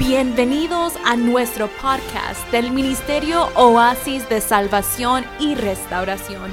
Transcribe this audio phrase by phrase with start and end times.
[0.00, 6.50] Bienvenidos a nuestro podcast del Ministerio Oasis de Salvación y Restauración.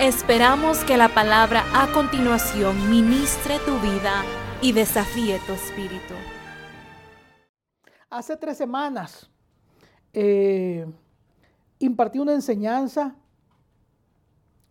[0.00, 4.24] Esperamos que la palabra a continuación ministre tu vida
[4.60, 6.14] y desafíe tu espíritu.
[8.10, 9.30] Hace tres semanas
[10.12, 10.84] eh,
[11.78, 13.14] impartí una enseñanza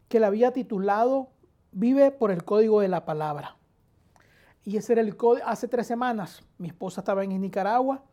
[0.10, 1.30] que la había titulado
[1.72, 3.56] Vive por el código de la palabra.
[4.66, 5.48] Y ese era el código.
[5.48, 8.04] Hace tres semanas mi esposa estaba en Nicaragua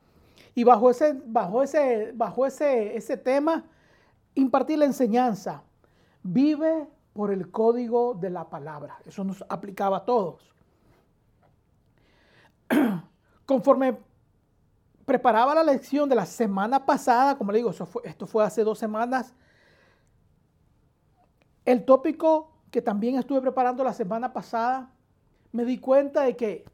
[0.57, 3.63] y bajo ese, bajo ese, bajo ese, ese tema
[4.35, 5.63] impartí la enseñanza.
[6.23, 8.99] Vive por el código de la palabra.
[9.05, 10.51] Eso nos aplicaba a todos.
[13.45, 13.99] Conforme
[15.05, 17.73] preparaba la lección de la semana pasada, como le digo,
[18.05, 19.35] esto fue hace dos semanas,
[21.67, 24.91] el tópico que también estuve preparando la semana pasada,
[25.53, 26.65] me di cuenta de que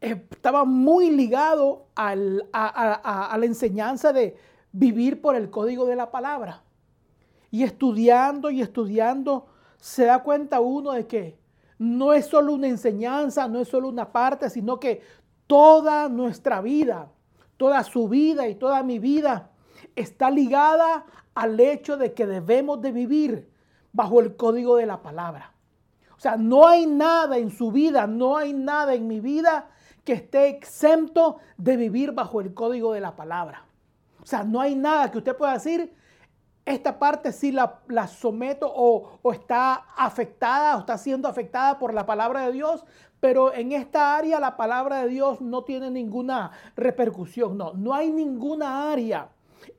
[0.00, 4.36] estaba muy ligado a, la enseñanza de
[4.72, 6.62] vivir por el código de la palabra.
[7.50, 9.46] Y estudiando y estudiando,
[9.78, 11.38] se da cuenta uno de que
[11.78, 15.02] no es solo una enseñanza, no es solo una parte, sino que
[15.46, 17.10] toda nuestra vida,
[17.56, 19.50] toda su vida y toda mi vida
[19.96, 23.50] está ligada al hecho de que debemos de vivir
[23.92, 25.52] bajo el código de la palabra.
[26.16, 29.70] O sea, no hay nada en su vida, no hay nada en mi vida
[30.04, 33.64] que esté exento de vivir bajo el código de la palabra.
[34.22, 35.94] O sea, no hay nada que usted pueda decir,
[36.64, 42.06] esta parte sí la, someto o, o, está afectada o está siendo afectada por la
[42.06, 42.84] palabra de Dios,
[43.18, 47.56] pero en esta área la palabra de Dios no tiene ninguna repercusión.
[47.56, 49.28] No, no hay ninguna área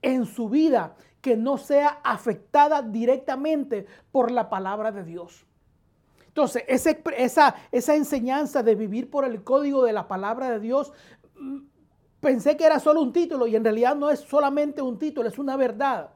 [0.01, 5.45] en su vida que no sea afectada directamente por la palabra de Dios.
[6.31, 10.93] Entonces, esa, enseñanza de vivir por el código de la palabra de Dios,
[11.37, 11.57] mm,
[12.21, 15.37] pensé que era solo un título y en realidad no es solamente un título, es
[15.37, 16.11] una verdad.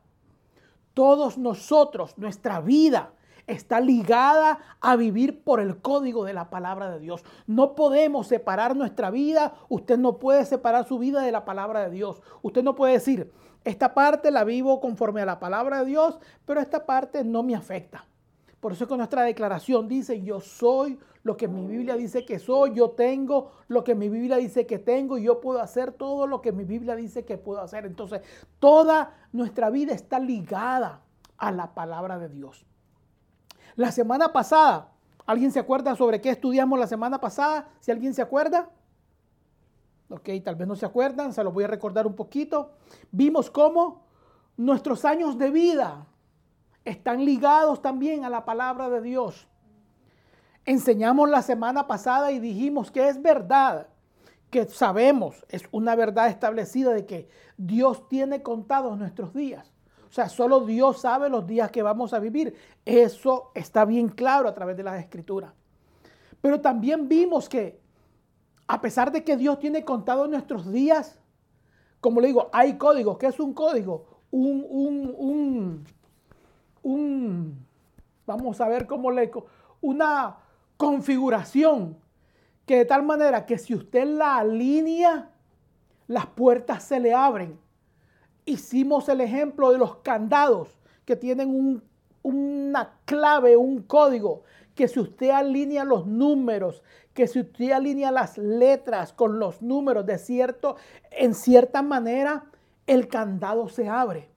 [0.93, 3.11] Todos nosotros, nuestra vida,
[3.45, 7.25] está ligada a vivir por el código de la palabra de Dios.
[7.45, 11.89] No podemos separar nuestra vida, usted no puede separar su vida de la palabra de
[11.89, 12.21] Dios.
[12.41, 13.33] Usted no puede decir,
[13.65, 17.53] esta parte la vivo conforme a la palabra de Dios, pero esta parte no me
[17.53, 18.05] afecta.
[18.65, 22.39] Por eso es que nuestra declaración dice, yo soy lo que mi Biblia dice que
[22.39, 26.25] soy, yo tengo lo que mi Biblia dice que tengo y yo puedo hacer todo
[26.25, 27.85] lo que mi Biblia dice que puedo hacer.
[27.85, 28.21] Entonces,
[28.57, 31.03] toda nuestra vida está ligada
[31.37, 32.65] a la palabra de Dios.
[33.75, 34.89] La semana pasada,
[35.27, 37.69] ¿alguien se acuerda sobre qué estudiamos la semana pasada?
[37.81, 38.71] Si alguien se acuerda.
[40.09, 42.71] Ok, tal vez no se acuerdan, se los voy a recordar un poquito.
[43.11, 44.07] Vimos cómo
[44.57, 46.07] nuestros años de vida
[46.85, 49.47] están ligados también a la palabra de Dios.
[50.65, 53.87] Enseñamos la semana pasada y dijimos que es verdad,
[54.49, 59.71] que sabemos, es una verdad establecida de que Dios tiene contados nuestros días.
[60.09, 62.55] O sea, solo Dios sabe los días que vamos a vivir.
[62.85, 65.51] Eso está bien claro a través de las escrituras.
[66.39, 67.81] Pero también vimos que
[68.67, 71.19] a pesar de que Dios tiene contados nuestros días,
[71.99, 73.17] como le digo, hay códigos.
[73.17, 74.21] ¿Qué es un código?
[74.31, 75.85] Un, un, un,
[78.25, 79.31] vamos a ver cómo le,
[79.81, 80.37] una
[80.77, 81.97] configuración
[82.65, 85.29] que de tal manera que si usted la alinea,
[86.07, 87.59] las puertas se le abren
[88.45, 90.69] hicimos el ejemplo de los candados
[91.03, 91.81] que tienen
[92.21, 98.37] una clave, un código, que si usted alinea los números, que si usted alinea las
[98.37, 100.75] letras con los números de cierto,
[101.11, 102.45] en cierta manera,
[102.87, 104.29] el candado se abre.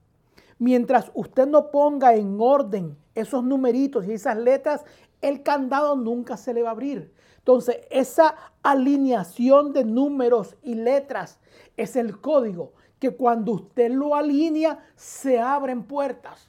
[0.59, 4.83] Mientras usted no ponga en orden esos numeritos y esas letras,
[5.21, 7.13] el candado nunca se le va a abrir.
[7.37, 11.39] Entonces, esa alineación de números y letras
[11.77, 16.48] es el código que cuando usted lo alinea, se abren puertas.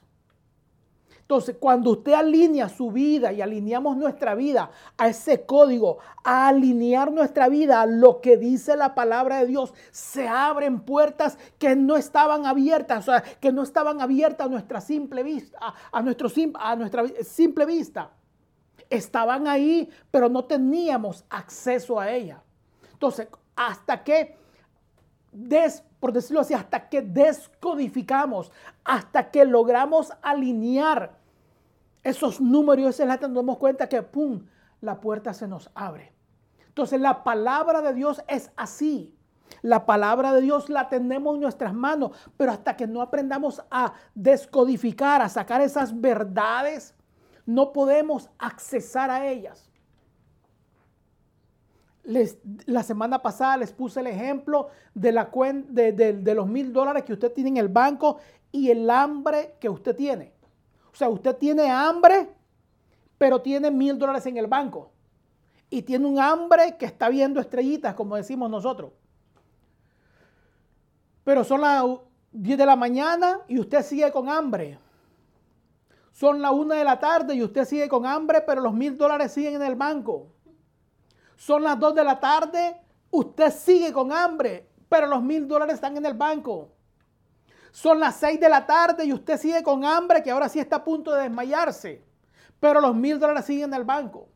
[1.31, 7.13] Entonces, cuando usted alinea su vida y alineamos nuestra vida a ese código, a alinear
[7.13, 11.97] nuestra vida a lo que dice la palabra de Dios, se abren puertas que no
[11.97, 16.75] estaban abiertas, o sea, que no estaban abiertas a nuestra simple vista, a, nuestro, a
[16.75, 18.11] nuestra simple vista.
[18.89, 22.43] Estaban ahí, pero no teníamos acceso a ella.
[22.93, 24.37] Entonces, hasta que
[25.31, 28.51] des, por decirlo así, hasta que descodificamos,
[28.83, 31.20] hasta que logramos alinear
[32.03, 34.47] esos números y nos damos cuenta que, ¡pum!,
[34.81, 36.13] la puerta se nos abre.
[36.67, 39.17] Entonces la palabra de Dios es así.
[39.63, 43.95] La palabra de Dios la tenemos en nuestras manos, pero hasta que no aprendamos a
[44.15, 46.95] descodificar, a sacar esas verdades,
[47.45, 49.67] no podemos accesar a ellas.
[52.67, 57.33] la semana pasada les puse el ejemplo de, la de los mil dólares que usted
[57.33, 58.19] tiene en el banco
[58.53, 60.33] y el hambre que usted tiene.
[60.93, 62.29] O sea, usted tiene hambre,
[63.19, 64.91] pero tiene mil dólares en el banco.
[65.69, 68.93] Y tiene un hambre que está viendo estrellitas, como decimos nosotros.
[71.23, 71.85] Pero son las
[72.33, 74.79] 10 de la mañana y usted sigue con hambre.
[76.13, 79.33] Son las 1 de la tarde y usted sigue con hambre, pero los mil dólares
[79.33, 80.27] siguen en el banco.
[81.37, 85.97] Son las 2 de la tarde, usted sigue con hambre, pero los mil dólares están
[85.97, 86.73] en el banco.
[87.73, 90.77] Son las 6 de la tarde y usted sigue con hambre, que ahora sí está
[90.77, 92.05] a punto de desmayarse,
[92.59, 94.29] pero los mil dólares siguen en el banco.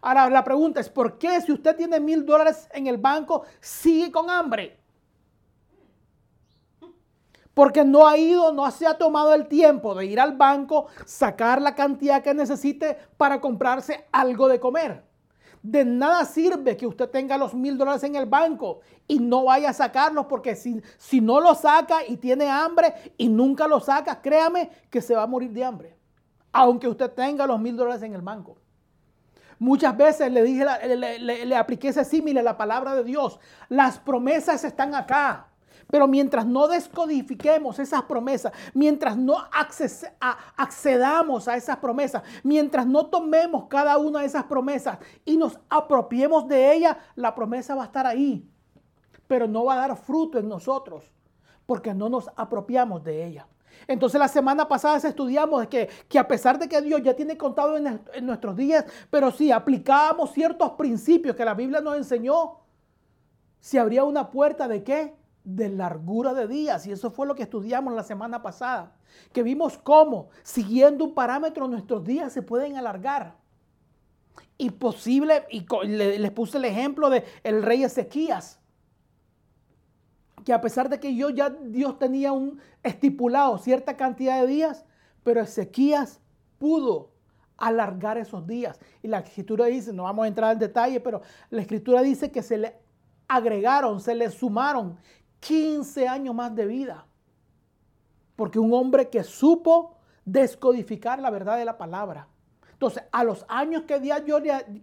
[0.00, 4.12] Ahora la pregunta es, ¿por qué si usted tiene mil dólares en el banco, sigue
[4.12, 4.78] con hambre?
[7.56, 11.62] porque no ha ido, no se ha tomado el tiempo de ir al banco, sacar
[11.62, 15.05] la cantidad que necesite para comprarse algo de comer.
[15.68, 19.70] De nada sirve que usted tenga los mil dólares en el banco y no vaya
[19.70, 24.22] a sacarlos porque si, si no lo saca y tiene hambre y nunca lo saca,
[24.22, 25.96] créame que se va a morir de hambre.
[26.52, 28.56] Aunque usted tenga los mil dólares en el banco.
[29.58, 33.40] Muchas veces le dije, le, le apliqué ese símil a la palabra de Dios.
[33.68, 35.48] Las promesas están acá.
[35.88, 39.36] Pero mientras no descodifiquemos esas promesas, mientras no
[40.56, 46.48] accedamos a esas promesas, mientras no tomemos cada una de esas promesas y nos apropiemos
[46.48, 48.48] de ellas, la promesa va a estar ahí,
[49.28, 51.04] pero no va a dar fruto en nosotros
[51.66, 53.46] porque no nos apropiamos de ella.
[53.86, 57.76] Entonces la semana pasada estudiamos que, que a pesar de que Dios ya tiene contado
[57.76, 62.60] en, en nuestros días, pero si aplicábamos ciertos principios que la Biblia nos enseñó,
[63.60, 65.14] si habría una puerta de qué?
[65.46, 66.86] De largura de días.
[66.86, 68.96] Y eso fue lo que estudiamos la semana pasada.
[69.32, 73.36] Que vimos cómo, siguiendo un parámetro, nuestros días se pueden alargar.
[74.58, 78.58] Y posible, y les puse el ejemplo de el rey Ezequías.
[80.44, 84.84] Que a pesar de que yo ya Dios tenía un estipulado cierta cantidad de días,
[85.22, 86.20] pero Ezequías
[86.58, 87.12] pudo
[87.56, 88.80] alargar esos días.
[89.00, 92.42] Y la escritura dice, no vamos a entrar en detalle, pero la escritura dice que
[92.42, 92.74] se le
[93.28, 94.96] agregaron, se le sumaron
[95.46, 97.06] 15 años más de vida.
[98.34, 102.28] Porque un hombre que supo descodificar la verdad de la palabra.
[102.72, 104.22] Entonces, a los años que ya,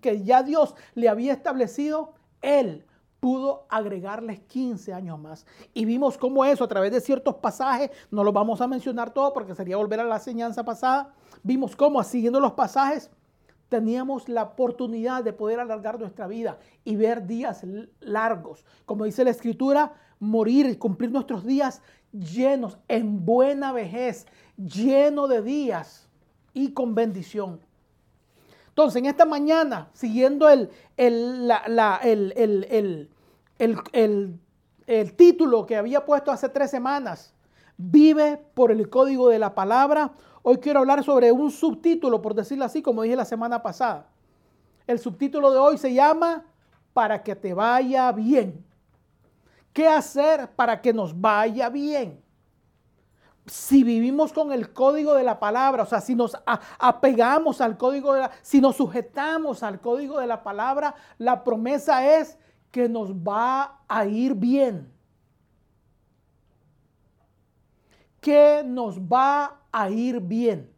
[0.02, 2.86] que ya Dios le había establecido, él
[3.20, 5.46] pudo agregarles 15 años más.
[5.74, 9.32] Y vimos cómo eso a través de ciertos pasajes, no los vamos a mencionar todo
[9.32, 11.14] porque sería volver a la enseñanza pasada,
[11.44, 13.12] vimos cómo siguiendo los pasajes
[13.74, 17.66] teníamos la oportunidad de poder alargar nuestra vida y ver días
[18.02, 18.66] largos.
[18.86, 19.94] Como dice la escritura,
[20.24, 21.82] morir y cumplir nuestros días
[22.12, 24.26] llenos, en buena vejez,
[24.58, 26.08] lleno de días
[26.54, 27.60] y con bendición.
[28.70, 31.52] Entonces, en esta mañana, siguiendo el, el,
[33.62, 34.40] el,
[34.88, 37.34] el título que había puesto hace tres semanas,
[37.78, 42.66] vive por el código de la palabra, hoy quiero hablar sobre un subtítulo, por decirlo
[42.66, 44.08] así, como dije la semana pasada.
[44.88, 46.46] El subtítulo de hoy se llama
[46.94, 48.64] Para que te vaya bien.
[49.74, 52.24] ¿Qué hacer para que nos vaya bien?
[53.48, 58.14] Si vivimos con el código de la palabra, o sea, si nos apegamos al código
[58.14, 62.38] de la, si nos sujetamos al código de la palabra, la promesa es
[62.72, 64.94] que nos va a ir bien.
[68.22, 70.72] Que nos va a ir bien.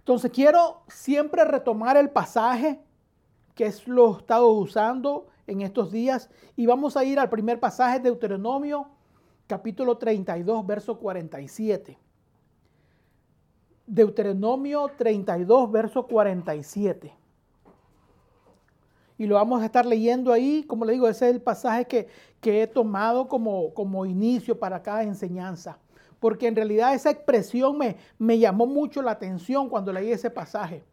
[0.00, 2.82] Entonces quiero siempre retomar el pasaje
[3.54, 6.30] que es lo he estado usando en estos días.
[6.56, 8.86] Y vamos a ir al primer pasaje de Deuteronomio,
[9.46, 11.98] capítulo 32, verso 47.
[13.86, 17.12] Deuteronomio 32, verso 47.
[19.18, 22.08] Y lo vamos a estar leyendo ahí, como le digo, ese es el pasaje que,
[22.40, 25.78] que he tomado como, como inicio para cada enseñanza.
[26.20, 30.84] Porque en realidad esa expresión me, me llamó mucho la atención cuando leí ese pasaje.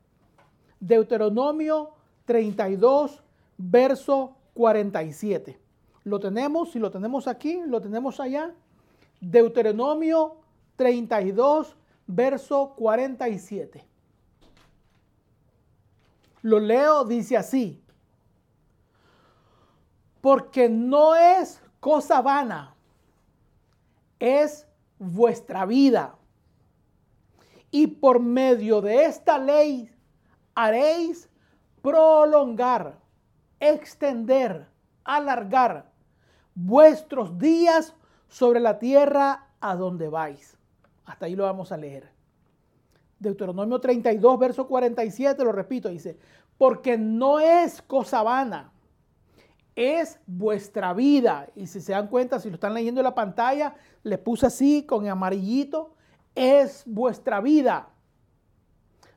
[0.79, 1.91] Deuteronomio
[2.25, 3.23] 32,
[3.57, 5.59] verso 47.
[6.03, 8.55] Lo tenemos, si lo tenemos aquí, lo tenemos allá.
[9.21, 10.37] Deuteronomio
[10.75, 11.75] 32,
[12.07, 13.85] verso 47.
[16.41, 17.83] Lo leo, dice así.
[20.21, 22.75] Porque no es cosa vana,
[24.17, 26.15] es vuestra vida.
[27.69, 29.91] Y por medio de esta ley
[30.55, 31.29] haréis
[31.83, 33.06] prolongar
[33.59, 34.67] extender,
[35.03, 35.91] alargar
[36.55, 37.93] vuestros días
[38.27, 40.57] sobre la tierra a donde vais.
[41.05, 42.11] Hasta ahí lo vamos a leer.
[43.19, 46.17] Deuteronomio 32, verso 47, lo repito, dice,
[46.57, 48.71] porque no es cosa vana,
[49.75, 51.47] es vuestra vida.
[51.55, 54.83] Y si se dan cuenta, si lo están leyendo en la pantalla, le puse así
[54.83, 55.95] con amarillito,
[56.35, 57.89] es vuestra vida.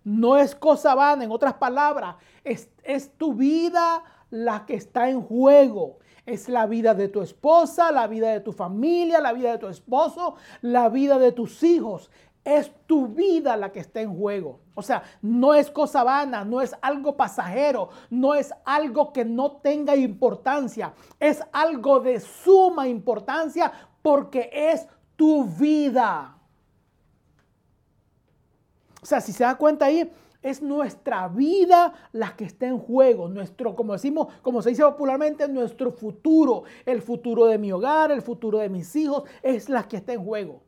[0.04, 5.22] No es cosa vana, en otras palabras, es, es tu vida la que está en
[5.22, 5.98] juego.
[6.26, 9.68] Es la vida de tu esposa, la vida de tu familia, la vida de tu
[9.68, 12.10] esposo, la vida de tus hijos.
[12.44, 14.60] Es tu vida la que está en juego.
[14.74, 19.52] O sea, no es cosa vana, no es algo pasajero, no es algo que no
[19.56, 20.94] tenga importancia.
[21.18, 23.72] Es algo de suma importancia
[24.02, 26.36] porque es tu vida.
[29.02, 30.10] O sea, si se da cuenta ahí,
[30.42, 35.46] es nuestra vida la que está en juego, nuestro, como decimos, como se dice popularmente,
[35.48, 39.98] nuestro futuro, el futuro de mi hogar, el futuro de mis hijos, es la que
[39.98, 40.62] está en juego.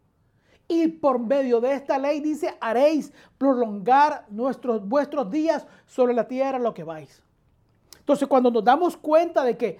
[0.68, 6.58] Y por medio de esta ley dice, haréis prolongar nuestros, vuestros días sobre la tierra
[6.58, 7.22] lo que vais.
[7.98, 9.78] Entonces, cuando nos damos cuenta de que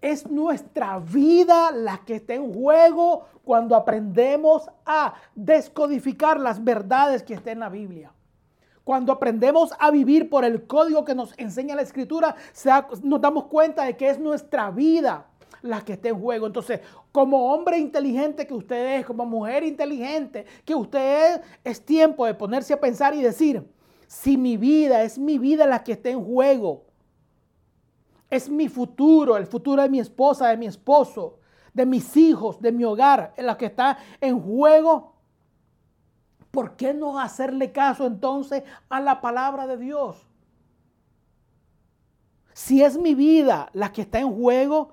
[0.00, 7.34] es nuestra vida la que está en juego cuando aprendemos a descodificar las verdades que
[7.34, 8.12] están en la Biblia.
[8.84, 12.36] Cuando aprendemos a vivir por el código que nos enseña la escritura,
[13.02, 15.26] nos damos cuenta de que es nuestra vida
[15.62, 16.46] la que está en juego.
[16.46, 22.26] Entonces, como hombre inteligente que usted es, como mujer inteligente que usted es, es tiempo
[22.26, 23.66] de ponerse a pensar y decir,
[24.06, 26.84] si mi vida es mi vida la que está en juego,
[28.28, 31.38] es mi futuro, el futuro de mi esposa, de mi esposo,
[31.72, 35.13] de mis hijos, de mi hogar, en la que está en juego,
[36.54, 40.24] ¿por qué no hacerle caso entonces a la palabra de Dios?
[42.52, 44.92] Si es mi vida la que está en juego,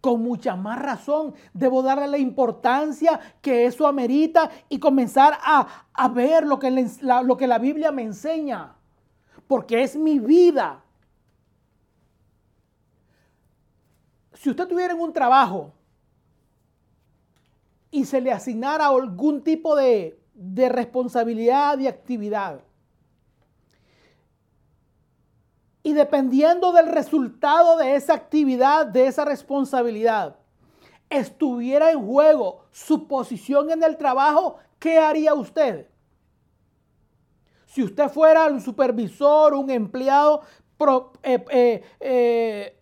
[0.00, 6.46] con mucha más razón debo darle la importancia que eso amerita y comenzar a, ver
[6.46, 6.70] lo que,
[7.02, 8.74] la, lo que la Biblia me enseña.
[9.46, 10.82] Porque es mi vida.
[14.32, 15.72] Si usted tuviera un trabajo
[17.90, 22.60] y se le asignara algún tipo de, de responsabilidad y actividad.
[25.82, 30.36] Y dependiendo del resultado de esa actividad, de esa responsabilidad,
[31.08, 35.88] estuviera en juego su posición en el trabajo, ¿qué haría usted?
[37.66, 40.42] Si usted fuera un supervisor, un empleado
[41.22, 42.80] eh, eh, eh,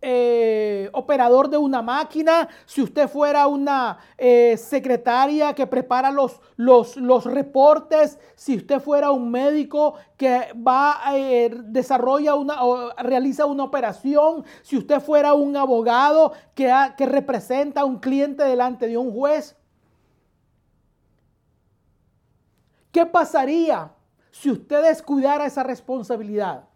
[0.00, 6.96] eh, operador de una máquina, si usted fuera una eh, secretaria que prepara los, los,
[6.96, 13.64] los, reportes, si usted fuera un médico que va, eh, desarrolla una o realiza una
[13.64, 19.12] operación, si usted fuera un abogado que, que representa a un cliente delante de un
[19.12, 19.56] juez.
[22.92, 23.92] ¿Qué pasaría
[24.30, 26.67] si usted descuidara esa responsabilidad?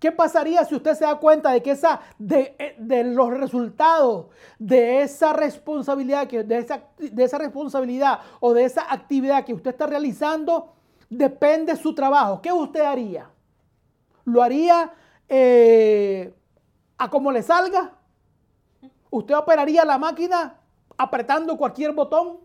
[0.00, 4.28] ¿Qué pasaría si usted se da cuenta de que esa, de, eh, los resultados
[4.58, 9.72] de esa responsabilidad, que, de, esa, de esa responsabilidad o de esa actividad que usted
[9.72, 10.72] está realizando,
[11.10, 12.40] depende de su trabajo?
[12.40, 13.28] ¿Qué usted haría?
[14.24, 14.90] ¿Lo haría
[15.28, 16.34] eh,
[16.96, 17.92] a como le salga?
[19.10, 20.60] ¿Usted operaría la máquina
[20.96, 22.38] apretando cualquier botón?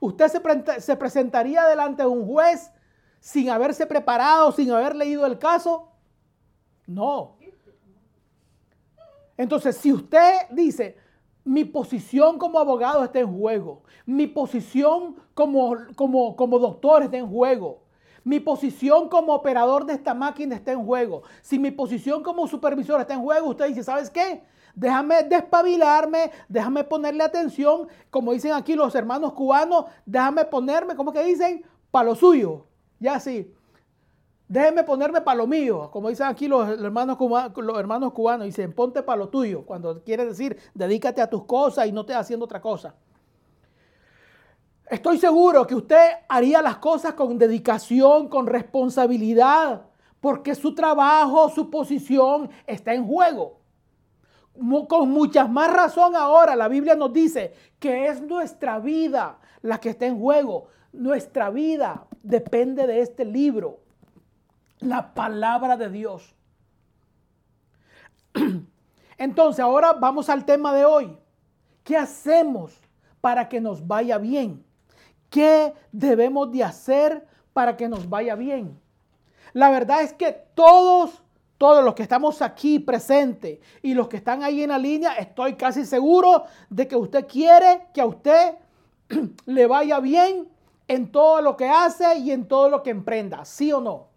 [0.00, 2.70] ¿Usted se, se presentaría delante de un juez
[3.20, 5.87] sin haberse preparado, sin haber leído el caso?
[6.88, 7.36] No.
[9.36, 10.96] Entonces, si usted dice,
[11.44, 17.28] mi posición como abogado está en juego, mi posición como, como, como doctor está en
[17.28, 17.82] juego,
[18.24, 23.00] mi posición como operador de esta máquina está en juego, si mi posición como supervisor
[23.00, 24.42] está en juego, usted dice, ¿sabes qué?
[24.74, 31.22] Déjame despabilarme, déjame ponerle atención, como dicen aquí los hermanos cubanos, déjame ponerme, ¿cómo que
[31.22, 31.64] dicen?
[31.90, 32.66] Para lo suyo.
[32.98, 33.52] Ya sí.
[34.48, 39.02] Déjenme ponerme para lo mío, como dicen aquí los hermanos, cubanos, hermanos cubanos, dicen ponte
[39.02, 42.58] para lo tuyo, cuando quiere decir dedícate a tus cosas y no estés haciendo otra
[42.58, 42.94] cosa.
[44.86, 46.00] Estoy seguro que usted
[46.30, 49.82] haría las cosas con dedicación, con responsabilidad,
[50.18, 53.58] porque su trabajo, su posición está en juego.
[54.88, 59.90] Con mucha más razón ahora la Biblia nos dice que es nuestra vida la que
[59.90, 60.68] está en juego.
[60.90, 63.80] Nuestra vida depende de este libro
[64.80, 66.34] la palabra de Dios.
[69.18, 71.18] Entonces, ahora vamos al tema de hoy.
[71.82, 72.78] ¿Qué hacemos
[73.20, 74.64] para que nos vaya bien?
[75.30, 78.78] ¿Qué debemos de hacer para que nos vaya bien?
[79.52, 81.22] La verdad es que todos,
[81.56, 85.54] todos los que estamos aquí presentes y los que están ahí en la línea, estoy
[85.54, 88.56] casi seguro de que usted quiere que a usted
[89.46, 90.48] le vaya bien
[90.86, 94.07] en todo lo que hace y en todo lo que emprenda, ¿sí o no?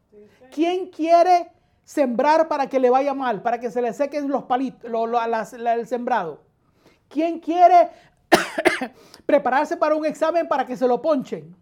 [0.52, 1.52] ¿Quién quiere
[1.84, 6.42] sembrar para que le vaya mal, para que se le sequen los palitos, el sembrado?
[7.08, 7.90] ¿Quién quiere
[9.26, 11.56] prepararse para un examen para que se lo ponchen?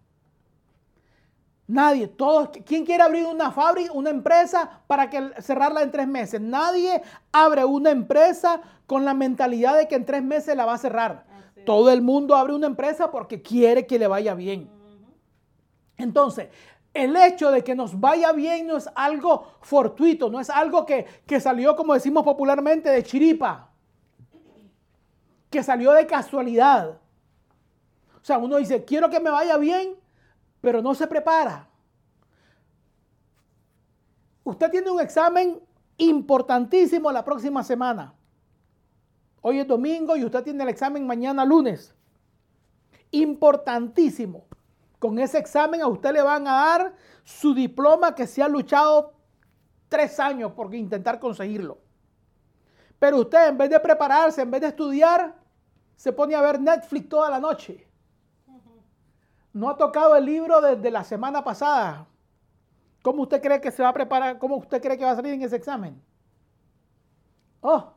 [1.70, 2.08] Nadie.
[2.08, 6.42] Todos, ¿Quién quiere abrir una fábrica, una empresa para que cerrarla en tres meses?
[6.42, 10.78] Nadie abre una empresa con la mentalidad de que en tres meses la va a
[10.80, 11.26] cerrar.
[11.68, 14.68] Todo el mundo abre una empresa porque quiere que le vaya bien.
[15.98, 16.48] Entonces,
[17.00, 21.06] el hecho de que nos vaya bien no es algo fortuito, no es algo que,
[21.26, 23.72] que salió, como decimos popularmente, de chiripa,
[25.50, 27.00] que salió de casualidad.
[28.22, 29.96] O sea, uno dice, quiero que me vaya bien,
[30.62, 31.68] pero no se prepara.
[34.44, 35.60] Usted tiene un examen
[35.98, 38.14] importantísimo la próxima semana.
[39.42, 41.96] Hoy es domingo y usted tiene el examen mañana lunes.
[43.12, 44.46] Importantísimo.
[45.00, 49.14] Con ese examen a usted le van a dar su diploma que se ha luchado
[49.88, 51.80] tres años por intentar conseguirlo.
[53.00, 55.36] Pero usted en vez de prepararse, en vez de estudiar,
[55.96, 57.88] se pone a ver Netflix toda la noche.
[59.54, 62.06] No ha tocado el libro desde la semana pasada.
[63.02, 64.38] ¿Cómo usted cree que se va a preparar?
[64.38, 66.02] ¿Cómo usted cree que va a salir en ese examen?
[67.62, 67.94] Oh,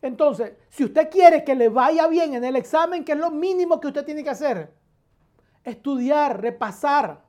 [0.00, 3.80] entonces, si usted quiere que le vaya bien en el examen, ¿qué es lo mínimo
[3.80, 4.77] que usted tiene que hacer?
[5.68, 7.22] Estudiar, repasar,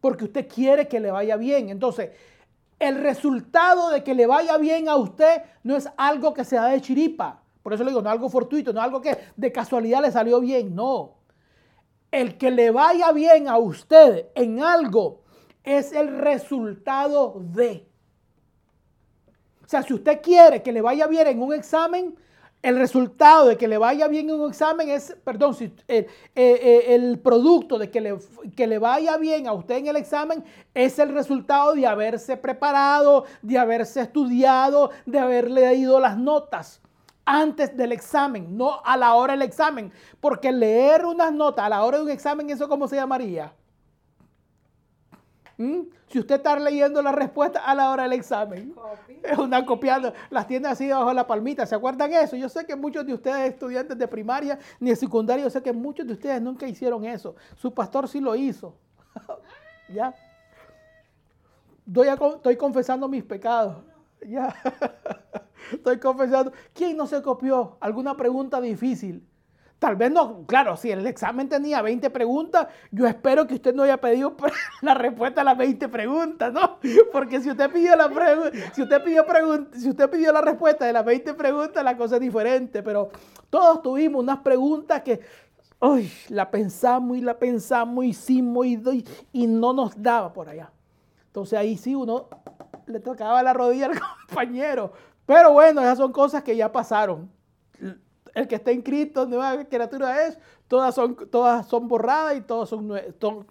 [0.00, 1.68] porque usted quiere que le vaya bien.
[1.68, 2.10] Entonces,
[2.78, 6.66] el resultado de que le vaya bien a usted no es algo que se da
[6.66, 7.40] de chiripa.
[7.62, 10.74] Por eso le digo, no algo fortuito, no algo que de casualidad le salió bien.
[10.74, 11.14] No.
[12.10, 15.22] El que le vaya bien a usted en algo
[15.62, 17.88] es el resultado de.
[19.64, 22.16] O sea, si usted quiere que le vaya bien en un examen,
[22.62, 26.84] el resultado de que le vaya bien en un examen es, perdón, si, eh, eh,
[26.88, 28.16] el producto de que le,
[28.56, 33.24] que le vaya bien a usted en el examen es el resultado de haberse preparado,
[33.42, 36.80] de haberse estudiado, de haber leído las notas
[37.24, 39.92] antes del examen, no a la hora del examen.
[40.20, 43.52] Porque leer unas notas a la hora de un examen, ¿eso cómo se llamaría?
[45.62, 45.82] ¿Mm?
[46.08, 48.74] Si usted está leyendo la respuesta a la hora del examen,
[49.22, 51.64] es una copiando, las tiene así bajo la palmita.
[51.66, 52.34] ¿Se acuerdan eso?
[52.34, 55.72] Yo sé que muchos de ustedes, estudiantes de primaria ni de secundaria, yo sé que
[55.72, 57.36] muchos de ustedes nunca hicieron eso.
[57.54, 58.74] Su pastor sí lo hizo.
[59.94, 60.12] ¿Ya?
[61.86, 63.76] estoy confesando mis pecados.
[64.24, 64.54] Ya.
[65.72, 66.52] Estoy confesando.
[66.72, 67.76] ¿Quién no se copió?
[67.80, 69.26] ¿Alguna pregunta difícil?
[69.82, 73.82] Tal vez no, claro, si el examen tenía 20 preguntas, yo espero que usted no
[73.82, 74.36] haya pedido
[74.80, 76.78] la respuesta a las 20 preguntas, ¿no?
[77.12, 78.08] Porque si usted pidió la
[78.72, 79.26] si usted pidió
[79.72, 83.10] si usted pidió la respuesta de las 20 preguntas, la cosa es diferente, pero
[83.50, 85.18] todos tuvimos unas preguntas que
[85.80, 90.70] uy, la pensamos y la pensamos y hicimos y, y no nos daba por allá.
[91.26, 92.28] Entonces ahí sí uno
[92.86, 94.92] le tocaba la rodilla al compañero.
[95.26, 97.28] Pero bueno, esas son cosas que ya pasaron
[98.34, 102.68] el que está en Cristo, nueva criatura es, todas son, todas son borradas y todas
[102.68, 102.92] son,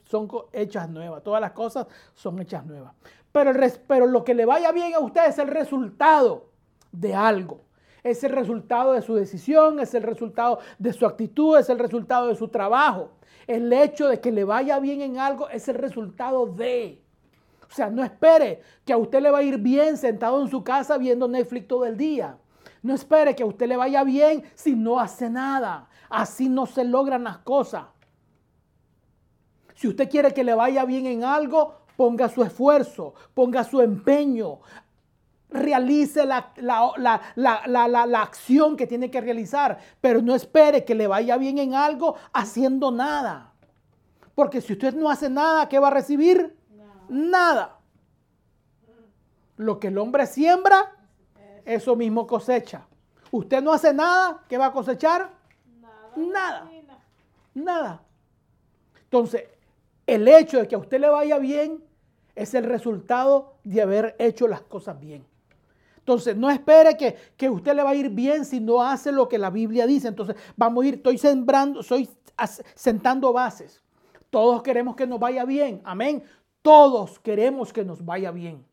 [0.06, 1.24] son, hechas nuevas.
[1.24, 2.94] Todas las cosas son hechas nuevas.
[3.32, 3.52] Pero,
[3.88, 6.50] pero lo que le vaya bien a usted es el resultado
[6.92, 7.62] de algo.
[8.04, 12.28] Es el resultado de su decisión, es el resultado de su actitud, es el resultado
[12.28, 13.12] de su trabajo.
[13.46, 17.02] El hecho de que le vaya bien en algo es el resultado de.
[17.70, 20.64] O sea, no espere que a usted le va a ir bien sentado en su
[20.64, 22.38] casa viendo Netflix todo el día.
[22.82, 25.88] No espere que a usted le vaya bien si no hace nada.
[26.10, 27.86] Así no se logran las cosas.
[29.76, 34.60] Si usted quiere que le vaya bien en algo, ponga su esfuerzo, ponga su empeño,
[35.50, 41.58] realice la, la, acción que tiene que realizar, pero no espere que le vaya bien
[41.58, 43.54] en algo haciendo nada.
[44.34, 46.58] Porque si usted no hace nada, ¿qué va a recibir?
[47.10, 47.80] Nada.
[49.58, 50.96] Lo que el hombre siembra,
[51.66, 52.86] eso mismo cosecha.
[53.32, 55.30] Usted no hace nada, ¿qué va a cosechar?
[56.16, 56.70] Nada.
[57.54, 58.02] Nada.
[59.04, 59.44] Entonces,
[60.06, 61.84] el hecho de que a usted le vaya bien
[62.36, 65.26] es el resultado de haber hecho las cosas bien.
[65.98, 69.30] Entonces, no espere que, que usted le va a ir bien si no hace lo
[69.30, 70.08] que la Biblia dice.
[70.08, 72.10] Entonces, vamos a ir, estoy sembrando, estoy
[72.76, 73.84] sentando bases.
[74.30, 75.82] Todos queremos que nos vaya bien.
[75.84, 76.24] Amén.
[76.62, 78.66] Todos queremos que nos vaya bien.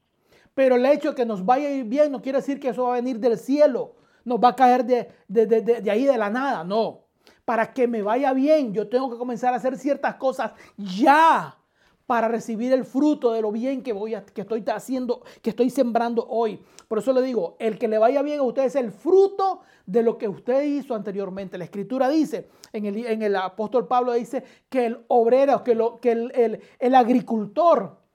[0.58, 2.96] Pero el hecho de que nos vaya bien no quiere decir que eso va a
[2.96, 3.94] venir del cielo,
[4.24, 7.04] nos va a caer de, de, ahí de la nada, no.
[7.44, 11.56] Para que me vaya bien, yo tengo que comenzar a hacer ciertas cosas ya
[12.06, 15.70] para recibir el fruto de lo bien que voy a, que estoy haciendo, que estoy
[15.70, 16.60] sembrando hoy.
[16.88, 20.02] Por eso le digo, el que le vaya bien a usted es el fruto de
[20.02, 21.56] lo que usted hizo anteriormente.
[21.56, 26.00] La escritura dice, en el, en el apóstol Pablo dice que el obrero, que, lo,
[26.00, 28.07] que el, el agricultor,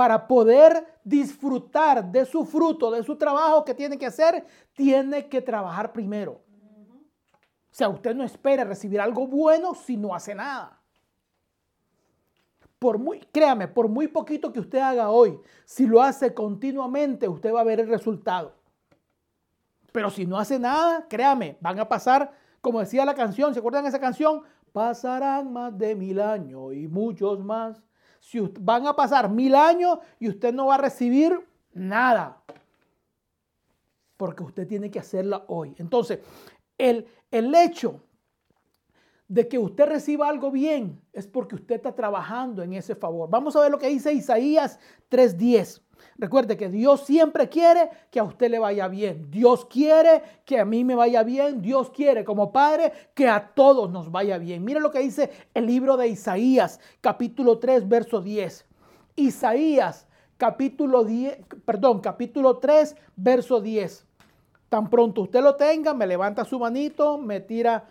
[0.00, 5.42] para poder disfrutar de su fruto, de su trabajo que tiene que hacer, tiene que
[5.42, 6.40] trabajar primero.
[6.40, 10.80] O sea, usted no espera recibir algo bueno si no hace nada.
[12.78, 17.52] Por muy, créame, por muy poquito que usted haga hoy, si lo hace continuamente, usted
[17.52, 18.54] va a ver el resultado.
[19.92, 22.32] Pero si no hace nada, créame, van a pasar,
[22.62, 24.44] como decía la canción, ¿se acuerdan esa canción?
[24.72, 27.82] Pasarán más de mil años y muchos más.
[28.20, 32.42] Si van a pasar mil años y usted no va a recibir nada.
[34.16, 35.74] Porque usted tiene que hacerla hoy.
[35.78, 36.20] Entonces,
[36.78, 38.00] el, el hecho
[39.26, 43.30] de que usted reciba algo bien es porque usted está trabajando en ese favor.
[43.30, 44.78] Vamos a ver lo que dice Isaías
[45.08, 45.80] 3:10.
[46.16, 49.30] Recuerde que Dios siempre quiere que a usted le vaya bien.
[49.30, 51.62] Dios quiere que a mí me vaya bien.
[51.62, 54.64] Dios quiere como Padre que a todos nos vaya bien.
[54.64, 58.66] Mire lo que dice el libro de Isaías, capítulo 3, verso 10.
[59.16, 64.06] Isaías, capítulo 10, perdón, capítulo 3, verso 10.
[64.68, 67.88] Tan pronto usted lo tenga, me levanta su manito, me tira.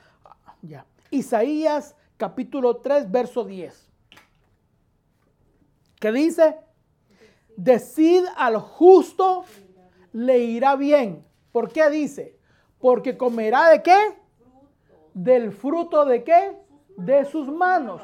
[0.62, 0.86] Ya.
[1.12, 3.90] Isaías capítulo 3, verso 10.
[6.00, 6.58] ¿Qué dice?
[7.60, 9.44] Decid al justo
[10.14, 11.26] le irá bien.
[11.52, 12.38] ¿Por qué dice?
[12.80, 13.98] Porque comerá de qué?
[15.14, 16.58] Del fruto de qué?
[16.96, 18.02] De sus manos.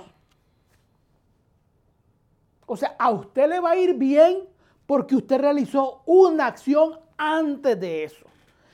[2.65, 4.39] O sea, a usted le va a ir bien
[4.85, 8.25] porque usted realizó una acción antes de eso.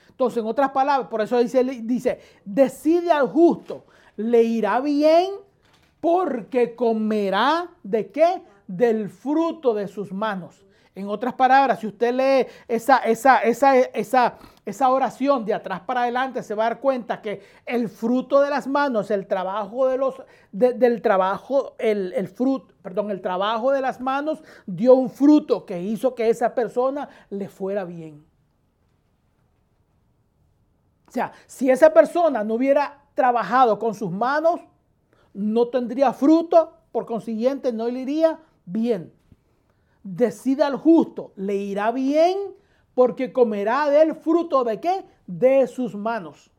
[0.10, 3.86] Entonces, en otras palabras, por eso dice, dice, decide al justo,
[4.18, 5.32] le irá bien
[6.00, 8.42] porque comerá de qué?
[8.66, 10.66] Del fruto de sus manos.
[10.94, 16.02] En otras palabras, si usted lee esa, esa, esa, esa, esa oración de atrás para
[16.02, 19.98] adelante, se va a dar cuenta que el fruto de las manos, el trabajo de
[19.98, 25.66] los, del trabajo, el, el fruto, perdón, el trabajo de las manos dio un fruto
[25.66, 28.26] que hizo que esa persona le fuera bien.
[31.08, 34.60] O sea, si esa persona no hubiera trabajado con sus manos,
[35.34, 39.14] no tendría fruto, por consiguiente no le iría bien.
[40.04, 42.38] Decida al justo, le irá bien
[42.94, 45.06] porque comerá del fruto de qué?
[45.28, 46.52] De sus manos.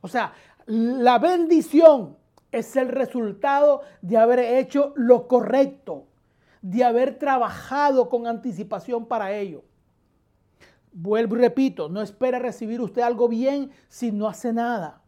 [0.00, 0.32] O sea,
[0.66, 2.16] la bendición
[2.50, 6.06] es el resultado de haber hecho lo correcto,
[6.60, 9.64] de haber trabajado con anticipación para ello.
[10.92, 15.00] Vuelvo y repito, no espera recibir usted algo bien si no hace nada.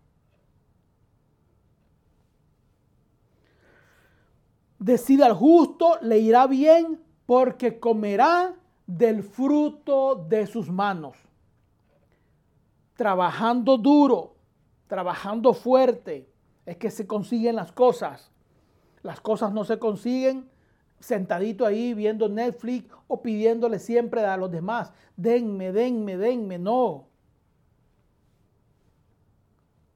[4.78, 8.54] Decida al justo, le irá bien porque comerá
[8.86, 11.16] del fruto de sus manos.
[12.96, 14.36] Trabajando duro,
[14.86, 16.28] trabajando fuerte,
[16.66, 18.30] es que se consiguen las cosas.
[19.02, 20.48] Las cosas no se consiguen
[21.00, 27.08] sentadito ahí viendo Netflix o pidiéndole siempre a los demás, denme, denme, denme, no.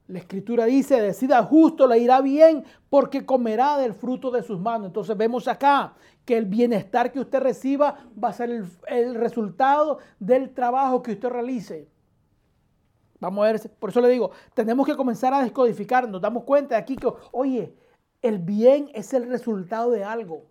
[0.09, 4.87] La escritura dice, decida justo, le irá bien porque comerá del fruto de sus manos.
[4.87, 5.93] Entonces vemos acá
[6.25, 11.29] que el bienestar que usted reciba va a ser el, resultado del trabajo que usted
[11.29, 11.89] realice.
[13.21, 16.77] Vamos a ver, por eso le digo, tenemos que comenzar a descodificar, nos damos cuenta
[16.77, 17.75] de aquí que, oye,
[18.23, 20.47] el bien es el resultado de algo.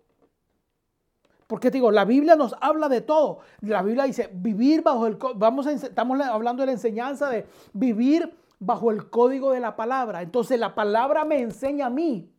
[1.48, 3.40] Porque te digo, la Biblia nos habla de todo.
[3.62, 5.18] La Biblia dice, vivir bajo el...
[5.34, 10.22] Vamos a, estamos hablando de la enseñanza de vivir bajo el código de la palabra.
[10.22, 12.34] Entonces la palabra me enseña a mí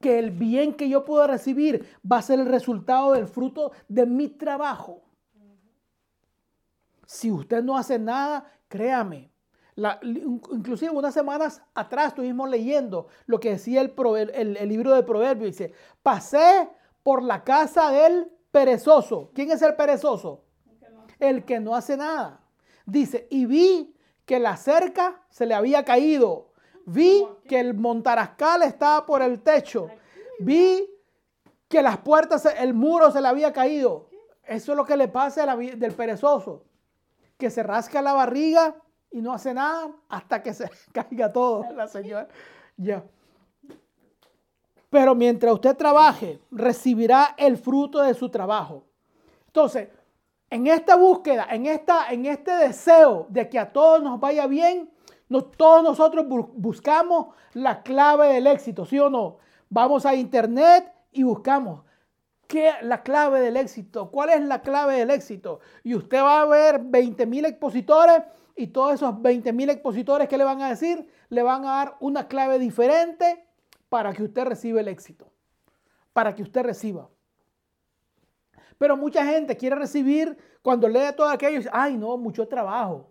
[0.00, 4.06] que el bien que yo puedo recibir va a ser el resultado del fruto de
[4.06, 5.02] mi trabajo.
[7.06, 9.30] Si usted no hace nada, créame.
[10.52, 15.50] inclusive unas semanas atrás estuvimos leyendo lo que decía el libro de Proverbios.
[15.50, 16.70] Dice, pasé
[17.02, 19.30] por la casa del perezoso.
[19.34, 20.44] ¿Quién es el perezoso?
[21.18, 22.40] El que no hace nada.
[22.86, 23.94] Dice, y vi
[24.30, 26.52] que la cerca se le había caído.
[26.86, 29.88] Vi que el montarascal estaba por el techo.
[30.38, 30.88] Vi
[31.66, 34.08] que las puertas, el muro se le había caído.
[34.44, 36.62] Eso es lo que le pasa la, del perezoso.
[37.36, 38.76] Que se rasca la barriga
[39.10, 42.28] y no hace nada hasta que se caiga todo, la señora.
[42.76, 43.02] Ya.
[44.90, 48.84] Pero mientras usted trabaje, recibirá el fruto de su trabajo.
[49.48, 49.88] Entonces,
[50.50, 54.90] en esta búsqueda, en, esta, en este deseo de que a todos nos vaya bien,
[55.56, 59.38] todos nosotros buscamos la clave del éxito, ¿sí o no?
[59.68, 61.82] Vamos a internet y buscamos
[62.50, 64.10] ¿Qué la clave del éxito?
[64.10, 65.60] ¿Cuál es la clave del éxito?
[65.84, 68.22] Y usted va a ver 20 mil expositores
[68.56, 71.96] y todos esos 20 mil expositores que le van a decir, le van a dar
[72.00, 73.46] una clave diferente
[73.88, 75.30] para que usted reciba el éxito.
[76.12, 77.08] Para que usted reciba.
[78.80, 83.10] Pero mucha gente quiere recibir cuando lee todo aquello y dice, ay no, mucho trabajo.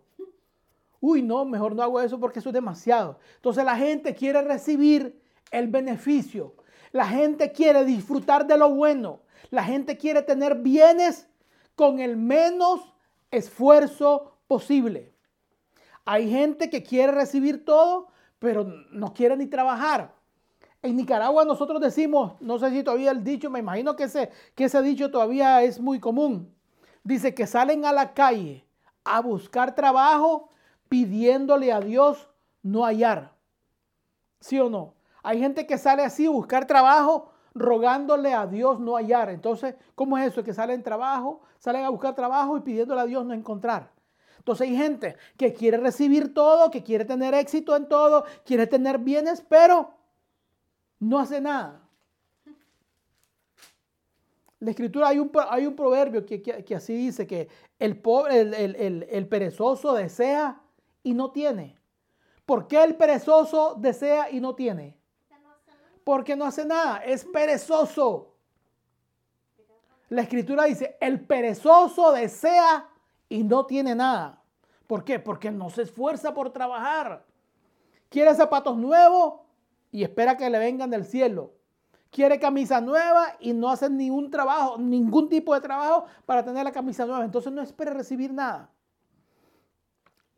[0.99, 3.19] Uy, no, mejor no hago eso porque eso es demasiado.
[3.35, 6.55] Entonces la gente quiere recibir el beneficio.
[6.91, 9.21] La gente quiere disfrutar de lo bueno.
[9.51, 11.27] La gente quiere tener bienes
[11.75, 12.81] con el menos
[13.29, 15.13] esfuerzo posible.
[16.03, 18.07] Hay gente que quiere recibir todo,
[18.39, 20.15] pero no quiere ni trabajar.
[20.81, 24.65] En Nicaragua nosotros decimos, no sé si todavía el dicho, me imagino que ese, que
[24.65, 26.55] ese dicho todavía es muy común.
[27.03, 28.65] Dice que salen a la calle
[29.03, 30.49] a buscar trabajo
[30.87, 32.29] pidiéndole a Dios
[32.63, 33.33] no hallar.
[34.39, 34.93] ¿Sí o no?
[35.21, 39.29] Hay gente que sale así a buscar trabajo rogándole a Dios no hallar.
[39.29, 40.43] Entonces, ¿cómo es eso?
[40.43, 43.91] Que salen trabajo, salen a buscar trabajo y pidiéndole a Dios no encontrar.
[44.37, 48.99] Entonces hay gente que quiere recibir todo, que quiere tener éxito en todo, quiere tener
[48.99, 49.98] bienes, pero
[50.99, 51.81] no hace nada.
[54.59, 57.47] La escritura hay un, hay un proverbio que, así dice que
[57.79, 60.61] el, pobre, el, perezoso desea
[61.01, 61.77] y no tiene.
[62.45, 64.97] ¿Por qué el perezoso desea y no tiene?
[66.03, 68.35] Porque no hace nada, es perezoso.
[70.09, 72.89] La escritura dice, el perezoso desea
[73.29, 74.41] y no tiene nada.
[74.87, 75.19] ¿Por qué?
[75.19, 77.23] Porque no se esfuerza por trabajar.
[78.09, 79.41] Quiere zapatos nuevos,
[79.91, 81.53] y espera que le vengan del cielo.
[82.11, 86.71] Quiere camisa nueva y no hace ningún trabajo, ningún tipo de trabajo para tener la
[86.71, 87.23] camisa nueva.
[87.23, 88.71] Entonces no espere recibir nada.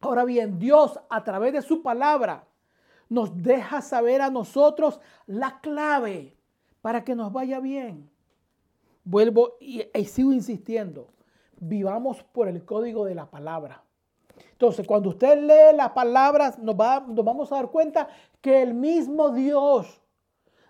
[0.02, 2.48] Ahora bien, Dios a través de su palabra
[3.08, 6.38] nos deja saber a nosotros la clave
[6.82, 8.10] para que nos vaya bien.
[9.04, 11.10] Vuelvo y sigo insistiendo.
[11.60, 13.84] Vivamos por el código de la palabra.
[14.52, 18.08] Entonces, cuando usted lee las palabras, nos, nos vamos a dar cuenta
[18.42, 20.02] que el mismo Dios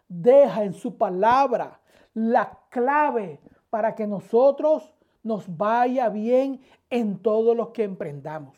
[0.07, 1.79] deja en su palabra
[2.13, 8.57] la clave para que nosotros nos vaya bien en todo lo que emprendamos.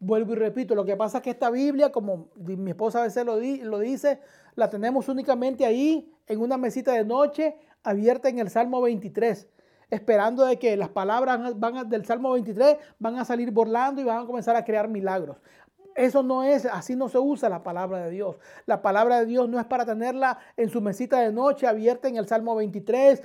[0.00, 3.24] Vuelvo y repito, lo que pasa es que esta Biblia, como mi esposa a veces
[3.24, 4.20] lo, lo dice,
[4.54, 9.48] la tenemos únicamente ahí en una mesita de noche abierta en el Salmo 23
[9.90, 14.22] esperando de que las palabras van del Salmo 23 van a salir burlando y van
[14.22, 15.36] a comenzar a crear milagros.
[15.94, 18.36] Eso no es, así no se usa la palabra de Dios.
[18.66, 22.16] La palabra de Dios no es para tenerla en su mesita de noche abierta en
[22.16, 23.20] el Salmo 23,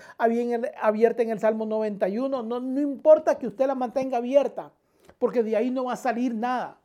[0.81, 2.41] abierta en el Salmo 91.
[2.41, 4.71] No, no importa que usted la mantenga abierta,
[5.19, 6.79] porque de ahí no va a salir nada.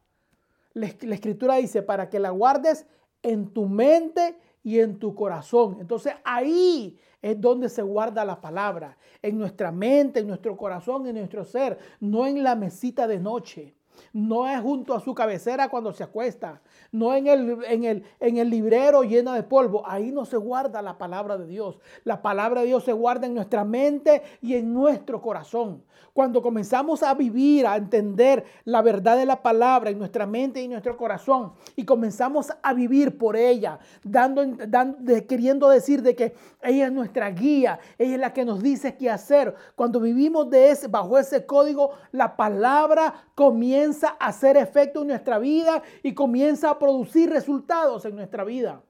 [0.75, 2.85] La, la escritura dice, para que la guardes
[3.23, 5.79] en tu mente y en tu corazón.
[5.81, 11.16] Entonces ahí es donde se guarda la palabra, en nuestra mente, en nuestro corazón, en
[11.16, 13.74] nuestro ser, no en la mesita de noche.
[14.12, 16.62] No es junto a su cabecera cuando se acuesta.
[16.93, 19.83] No en el, en, el, en el librero lleno de polvo.
[19.87, 21.79] Ahí no se guarda la palabra de Dios.
[22.05, 25.83] La palabra de Dios se guarda en nuestra mente y en nuestro corazón.
[26.12, 30.64] Cuando comenzamos a vivir, a entender la verdad de la palabra en nuestra mente y
[30.64, 36.35] en nuestro corazón y comenzamos a vivir por ella, dando, dando, queriendo decir de que
[36.62, 39.55] ella es nuestra guía, ella es la que nos dice qué hacer.
[39.77, 45.38] Cuando vivimos de ese, bajo ese código, la palabra comienza a hacer efecto en nuestra
[45.38, 48.83] vida y comienza a producir resultados en nuestra vida.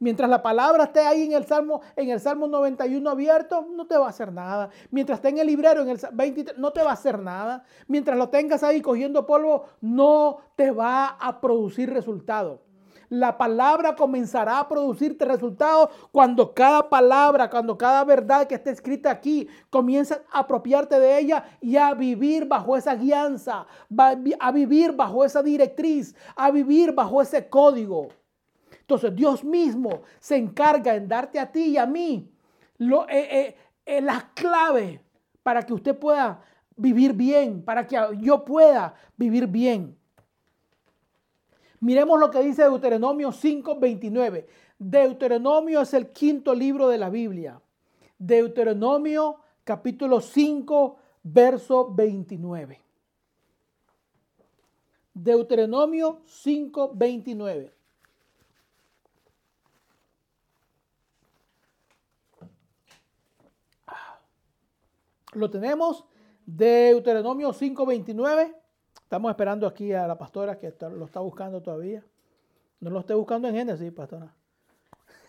[0.00, 3.96] Mientras la palabra esté ahí en el Salmo, en el Salmo 91 abierto, no te
[3.96, 4.70] va a hacer nada.
[4.90, 7.64] Mientras esté en el librero, en el 23, no te va a hacer nada.
[7.88, 12.67] Mientras lo tengas ahí cogiendo polvo, no te va a producir resultado.
[13.10, 19.10] La palabra comenzará a producirte resultados cuando cada palabra, cuando cada verdad que esté escrita
[19.10, 23.66] aquí, comienzas a apropiarte de ella y a vivir bajo esa guianza,
[24.40, 28.08] a vivir bajo esa directriz, a vivir bajo ese código.
[28.88, 32.30] Entonces Dios mismo se encarga en darte a ti y a mí
[32.78, 35.00] lo, eh, eh, eh, las claves
[35.42, 36.42] para que usted pueda
[36.76, 39.98] vivir bien, para que yo pueda vivir bien.
[41.80, 44.46] Miremos lo que dice Deuteronomio 5:29.
[44.78, 47.60] Deuteronomio es el quinto libro de la Biblia.
[48.18, 52.80] Deuteronomio capítulo 5, verso 29.
[55.14, 57.72] Deuteronomio 5:29.
[65.32, 66.04] Lo tenemos,
[66.46, 68.57] Deuteronomio 5:29.
[69.08, 72.04] Estamos esperando aquí a la pastora que lo está buscando todavía.
[72.78, 74.34] No lo esté buscando en Génesis, pastora.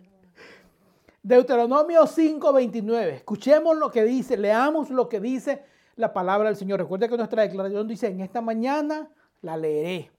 [1.24, 3.08] Deuteronomio 5:29.
[3.08, 5.64] Escuchemos lo que dice, leamos lo que dice
[5.96, 6.78] la palabra del Señor.
[6.78, 9.10] Recuerda que nuestra declaración dice, en esta mañana
[9.42, 10.12] la leeré.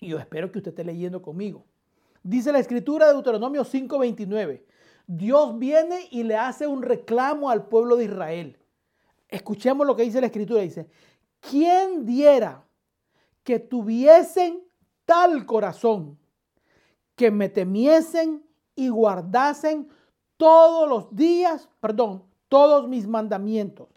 [0.00, 1.64] Y yo espero que usted esté leyendo conmigo.
[2.22, 4.62] Dice la escritura de Deuteronomio 5:29.
[5.06, 8.58] Dios viene y le hace un reclamo al pueblo de Israel.
[9.34, 10.60] Escuchemos lo que dice la escritura.
[10.60, 10.86] Dice,
[11.50, 12.64] ¿quién diera
[13.42, 14.62] que tuviesen
[15.04, 16.18] tal corazón,
[17.14, 19.88] que me temiesen y guardasen
[20.36, 23.88] todos los días, perdón, todos mis mandamientos?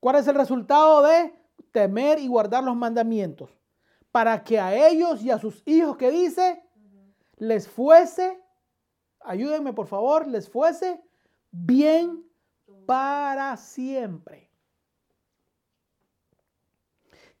[0.00, 1.34] ¿Cuál es el resultado de
[1.72, 3.50] temer y guardar los mandamientos?
[4.10, 6.62] Para que a ellos y a sus hijos que dice,
[7.36, 8.44] les fuese
[9.24, 11.02] ayúdenme por favor, les fuese
[11.50, 12.24] bien
[12.86, 14.50] para siempre.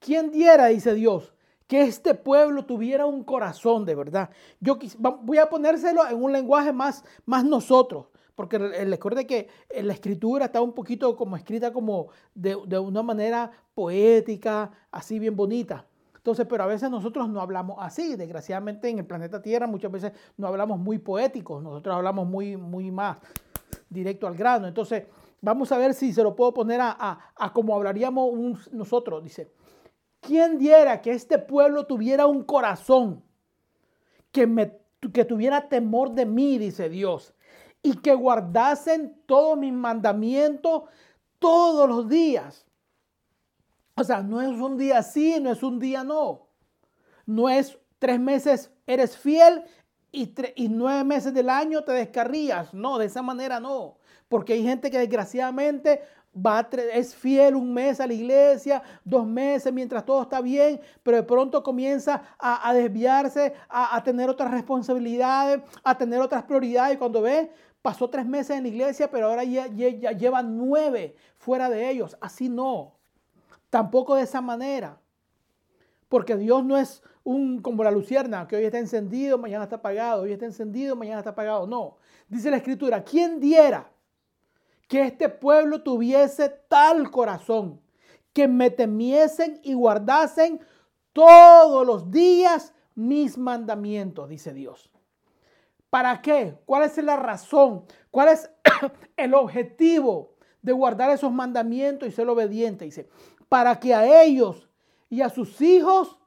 [0.04, 1.32] ¿Quién diera, dice Dios,
[1.66, 4.28] que este pueblo tuviera un corazón de verdad?
[4.60, 4.78] Yo
[5.22, 9.48] voy a ponérselo en un lenguaje más, más nosotros, porque recuerde que
[9.82, 15.36] la escritura está un poquito como escrita como de, de una manera poética, así bien
[15.36, 15.86] bonita.
[16.16, 18.14] Entonces, pero a veces nosotros no hablamos así.
[18.14, 22.90] Desgraciadamente en el planeta Tierra muchas veces no hablamos muy poéticos, nosotros hablamos muy, muy
[22.90, 23.16] más
[23.88, 24.66] directo al grano.
[24.66, 25.04] Entonces,
[25.40, 29.22] vamos a ver si se lo puedo poner a, a, como hablaríamos nosotros.
[29.22, 29.50] Dice,
[30.26, 33.22] ¿quién diera que este pueblo tuviera un corazón
[34.32, 34.76] que, me,
[35.12, 37.34] que tuviera temor de mí, dice Dios,
[37.82, 40.84] y que guardasen todos mis mandamientos
[41.38, 42.66] todos los días?
[43.96, 46.48] O sea, no es un día sí, no es un día no.
[47.26, 49.62] No es tres meses eres fiel
[50.10, 52.74] y, y nueve meses del año te descarrías.
[52.74, 53.98] No, de esa manera no.
[54.28, 56.02] Porque hay gente que desgraciadamente
[56.34, 61.18] va es fiel un mes a la iglesia, dos meses mientras todo está bien, pero
[61.18, 66.96] de pronto comienza a, desviarse, a, tener otras responsabilidades, a tener otras prioridades.
[66.96, 67.50] Y cuando ve,
[67.82, 72.16] pasó tres meses en la iglesia, pero ahora ya, ya lleva nueve fuera de ellos.
[72.20, 72.94] Así no.
[73.70, 74.98] Tampoco de esa manera.
[76.08, 80.22] Porque Dios no es un como la lucierna, que hoy está encendido, mañana está apagado,
[80.22, 81.66] hoy está encendido, mañana está apagado.
[81.66, 81.96] No.
[82.28, 83.90] Dice la escritura, ¿quién diera
[84.88, 87.80] que este pueblo tuviese tal corazón,
[88.32, 90.60] que me temiesen y guardasen
[91.12, 94.90] todos los días mis mandamientos, dice Dios.
[95.90, 96.58] ¿Para qué?
[96.66, 97.84] ¿Cuál es la razón?
[98.10, 98.50] ¿Cuál es
[99.16, 102.84] el objetivo de guardar esos mandamientos y ser obediente?
[102.84, 103.08] Dice,
[103.48, 104.68] para que a ellos
[105.08, 106.18] y a sus hijos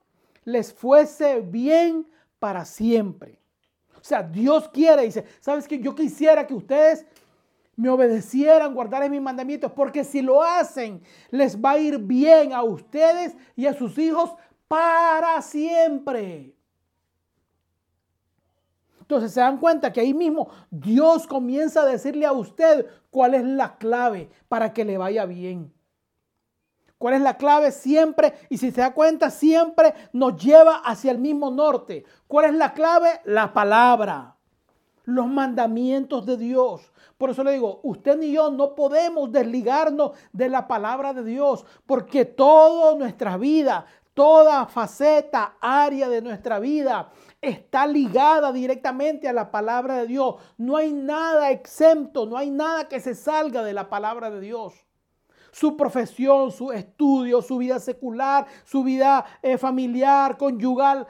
[0.45, 3.41] les fuese bien para siempre.
[3.99, 7.05] O sea, Dios quiere, dice, ¿sabes que Yo quisiera que ustedes
[7.77, 12.63] me obedecieran, guardaran mis mandamientos, porque si lo hacen, les va a ir bien a
[12.63, 14.31] ustedes y a sus hijos
[14.67, 16.53] para siempre.
[18.99, 23.43] Entonces se dan cuenta que ahí mismo Dios comienza a decirle a usted cuál es
[23.43, 25.71] la clave para que le vaya bien.
[26.97, 27.71] ¿Cuál es la clave?
[27.71, 32.05] Siempre, y si se da cuenta, siempre nos lleva hacia el mismo norte.
[32.27, 33.21] ¿Cuál es la clave?
[33.23, 34.36] La palabra,
[35.07, 36.91] los mandamientos de Dios.
[37.17, 41.65] Por eso le digo, usted ni yo no podemos desligarnos de la palabra de Dios,
[41.85, 49.49] porque toda nuestra vida, toda faceta, área de nuestra vida está ligada directamente a la
[49.49, 50.35] palabra de Dios.
[50.57, 54.73] No hay nada exento, no hay nada que se salga de la palabra de Dios
[55.53, 61.07] su profesión, su estudio, su vida secular, su vida eh, familiar, conyugal.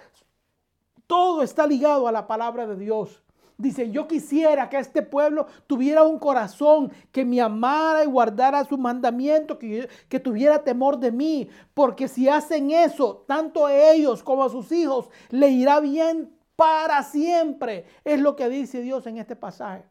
[1.06, 3.22] Todo está ligado a la palabra de Dios.
[3.58, 8.78] Dice, yo quisiera que este pueblo tuviera un corazón que me amara y guardara sus
[8.78, 14.44] mandamientos, que, que tuviera temor de mí, porque si hacen eso, tanto a ellos como
[14.44, 17.86] a sus hijos, le irá bien para siempre.
[18.04, 19.84] Es lo que dice Dios en este pasaje.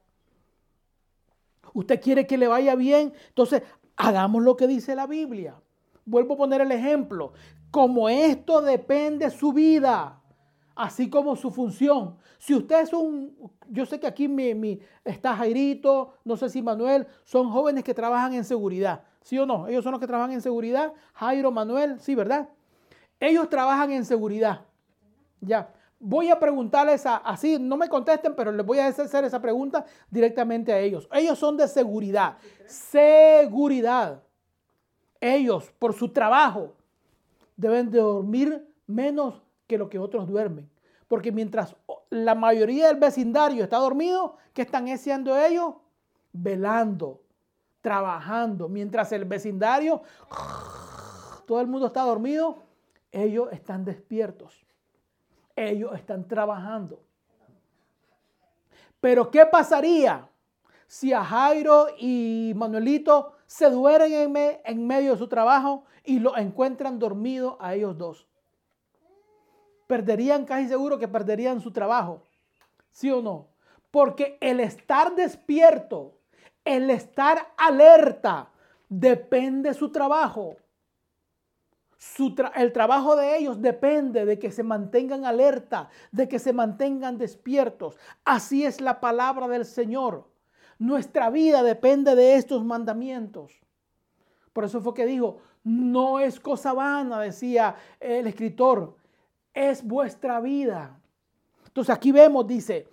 [1.75, 3.63] Usted quiere que le vaya bien, entonces
[3.97, 5.61] Hagamos lo que dice la Biblia.
[6.05, 7.33] Vuelvo a poner el ejemplo.
[7.71, 10.21] Como esto depende su vida,
[10.77, 12.17] así como su función.
[12.39, 13.35] Si usted es un,
[13.69, 18.35] yo sé que aquí mi, está Jairito, no sé si Manuel, son jóvenes que trabajan
[18.35, 19.03] en seguridad.
[19.23, 19.67] ¿Sí o no?
[19.67, 20.93] Ellos son los que trabajan en seguridad.
[21.15, 22.49] Jairo, Manuel, sí, ¿verdad?
[23.19, 24.61] Ellos trabajan en seguridad.
[25.41, 25.73] Ya.
[25.99, 30.73] Voy a preguntarles así, no me contesten, pero les voy a hacer esa pregunta directamente
[30.73, 31.09] a ellos.
[31.11, 32.37] Ellos son de seguridad.
[32.67, 34.23] Seguridad.
[35.19, 36.77] Ellos, por su trabajo,
[37.57, 40.71] deben de dormir menos que lo que otros duermen.
[41.09, 41.77] Porque mientras
[42.11, 45.75] la mayoría del vecindario está dormido, ¿qué están haciendo ellos?
[46.33, 47.23] Velando,
[47.81, 48.69] trabajando.
[48.69, 50.03] Mientras el vecindario,
[51.47, 52.63] todo el mundo está dormido,
[53.13, 54.67] ellos están despiertos
[55.57, 57.01] ellos están trabajando.
[59.01, 60.29] Pero ¿qué pasaría
[60.87, 66.99] si a Jairo y Manuelito se duermen en, medio de su trabajo y lo encuentran
[66.99, 68.27] dormido a ellos dos?
[69.87, 72.23] Perderían casi seguro que perderían su trabajo.
[72.91, 73.49] ¿Sí o no?
[73.91, 76.19] Porque el estar despierto,
[76.65, 78.51] el estar alerta,
[78.89, 80.57] depende de su trabajo.
[82.55, 87.97] el trabajo de ellos depende de que se mantengan alerta, de que se mantengan despiertos.
[88.25, 90.25] Así es la palabra del Señor.
[90.79, 93.53] Nuestra vida depende de estos mandamientos.
[94.53, 98.97] Por eso fue que dijo, no es cosa vana, decía el escritor,
[99.57, 101.01] es vuestra vida.
[101.67, 102.89] Entonces aquí vemos, dice,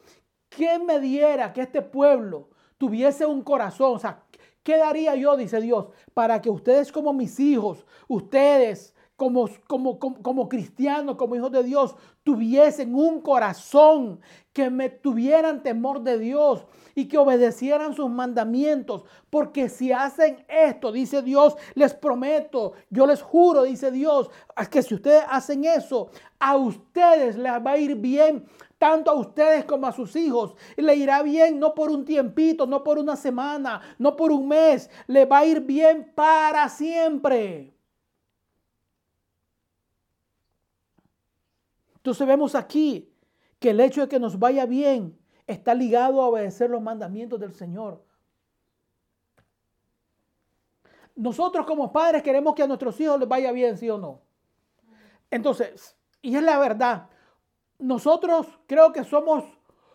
[0.50, 2.48] ¿qué me diera que este pueblo
[2.78, 3.98] tuviese un corazón?
[3.98, 4.24] O sea,
[4.64, 10.50] ¿qué daría yo, dice Dios, para que ustedes como mis hijos, ustedes como, como, como,
[10.50, 14.20] cristianos, como hijos de Dios, tuviesen un corazón,
[14.54, 19.04] que me tuvieran temor de Dios y que obedecieran sus mandamientos.
[19.30, 24.30] Porque si hacen esto, dice Dios, les prometo, yo les juro, dice Dios,
[24.70, 26.10] que si ustedes hacen eso,
[26.40, 28.46] a ustedes les va a ir bien
[28.78, 30.56] tanto a ustedes como a sus hijos.
[30.76, 34.90] Le irá bien no por un tiempito, no por una semana, no por un mes.
[35.08, 37.73] Le va a ir bien para siempre.
[42.04, 43.10] Entonces vemos aquí
[43.60, 47.54] que el hecho de que nos vaya bien está ligado a obedecer los mandamientos del
[47.54, 48.04] Señor.
[51.16, 54.20] Nosotros como padres queremos que a nuestros hijos les vaya bien, sí o no.
[55.32, 57.08] Entonces, y es la verdad,
[57.80, 59.46] nosotros creo que somos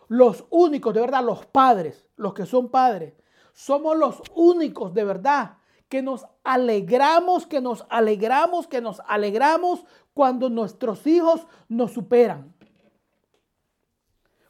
[0.07, 3.13] los únicos, de verdad, los padres, los que son padres,
[3.53, 5.57] somos los únicos de verdad
[5.89, 9.85] que nos alegramos, que nos alegramos, que nos alegramos
[10.19, 12.53] cuando nuestros hijos nos superan.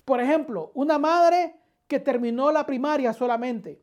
[0.03, 3.79] Por ejemplo, una madre que terminó la primaria solamente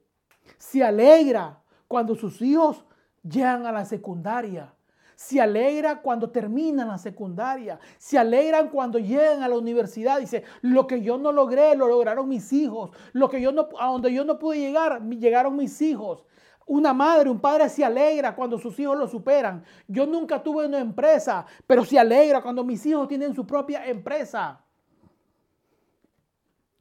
[0.59, 2.85] se alegra cuando sus hijos
[3.23, 4.75] llegan a la secundaria.
[5.15, 7.79] Se alegra cuando terminan la secundaria.
[7.99, 10.19] Se alegran cuando llegan a la universidad.
[10.19, 12.91] Dice, lo que yo no logré, lo lograron mis hijos.
[13.13, 16.25] Lo que yo no, a donde yo no pude llegar, llegaron mis hijos.
[16.67, 19.65] Una madre, un padre se alegra cuando sus hijos lo superan.
[19.87, 24.61] Yo nunca tuve una empresa, pero se alegra cuando mis hijos tienen su propia empresa.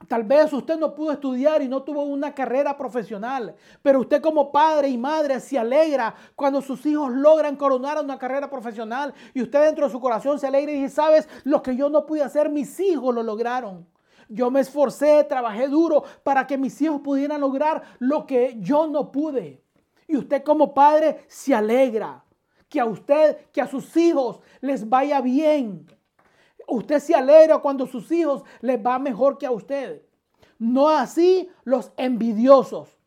[0.08, 4.52] Tal vez usted no pudo estudiar y no tuvo una carrera profesional, pero usted como
[4.52, 9.66] padre y madre se alegra cuando sus hijos logran coronar una carrera profesional y usted
[9.66, 12.50] dentro de su corazón se alegra y dice, sabes, lo que yo no pude hacer,
[12.50, 13.88] mis hijos lo lograron.
[14.30, 19.12] Yo me esforcé, trabajé duro para que mis hijos pudieran lograr lo que yo no
[19.12, 19.65] pude.
[20.08, 22.24] Y usted como padre se alegra
[22.70, 25.88] que a usted, que a sus hijos les vaya bien.
[26.68, 30.02] Usted se alegra cuando sus hijos les va mejor que a usted.
[30.58, 32.98] No así los envidiosos.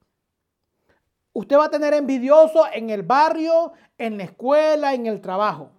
[1.32, 5.70] Usted va a tener envidioso en el barrio, en la escuela, en el trabajo.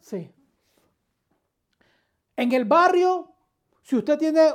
[0.00, 0.30] Sí.
[2.36, 3.32] En el barrio,
[3.82, 4.54] si usted tiene,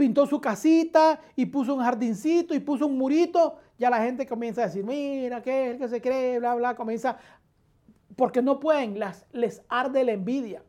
[0.00, 4.62] pintó su casita y puso un jardincito y puso un murito, ya la gente comienza
[4.62, 6.38] a decir, mira, ¿qué es el que se cree?
[6.38, 7.18] Bla, bla, comienza,
[8.16, 10.62] porque no pueden, las, les arde la envidia.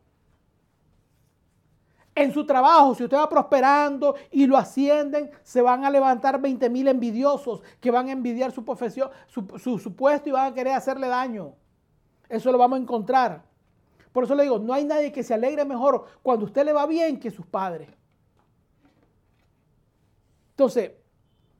[2.14, 6.68] En su trabajo, si usted va prosperando y lo ascienden, se van a levantar 20
[6.68, 10.74] mil envidiosos que van a envidiar su profesión, su, su, puesto y van a querer
[10.74, 11.54] hacerle daño.
[12.28, 13.44] Eso lo vamos a encontrar.
[14.12, 16.84] Por eso le digo, no hay nadie que se alegre mejor cuando usted le va
[16.84, 17.88] bien que sus padres.
[20.62, 20.92] Entonces,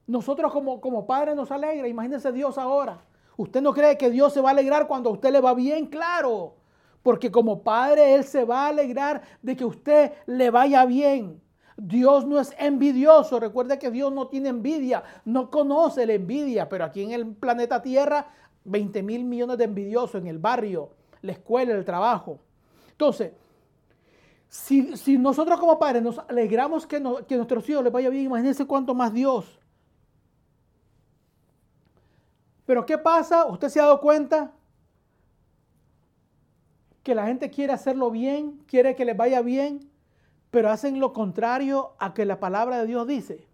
[0.06, 1.88] nosotros como, como padres nos alegra.
[1.88, 3.02] Imagínense Dios ahora.
[3.36, 5.86] ¿Usted no cree que Dios se va a alegrar cuando a usted le va bien?
[5.86, 6.54] Claro.
[7.02, 11.42] Porque como padre Él se va a alegrar de que usted le vaya bien.
[11.76, 13.40] Dios no es envidioso.
[13.40, 15.02] Recuerde que Dios no tiene envidia.
[15.24, 16.68] No conoce la envidia.
[16.68, 18.28] Pero aquí en el planeta Tierra,
[18.62, 20.90] 20 mil millones de envidiosos en el barrio,
[21.22, 22.38] la escuela, el trabajo.
[22.92, 23.32] Entonces,
[24.52, 28.66] si, nosotros como padres nos alegramos que, que a nuestros hijos les vaya bien, imagínense
[28.66, 29.58] cuánto más Dios
[32.66, 33.44] Pero ¿qué pasa?
[33.46, 34.52] ¿Usted se ha dado cuenta?
[37.02, 39.90] Que la gente quiere hacerlo bien, quiere que les vaya bien,
[40.50, 43.46] pero hacen lo contrario a que la palabra de Dios dice.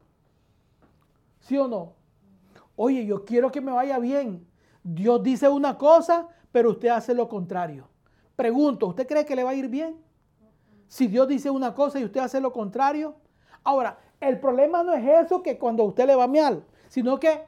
[1.40, 1.94] ¿Sí o no?
[2.76, 4.46] Oye, yo quiero que me vaya bien.
[4.82, 7.88] Dios dice una cosa, pero usted hace lo contrario.
[8.36, 9.96] Pregunto, ¿usted cree que le va a ir bien?
[10.88, 13.14] Si Dios dice una cosa y usted hace lo contrario.
[13.62, 17.42] Ahora, el problema no es eso que cuando usted le va mal, sino que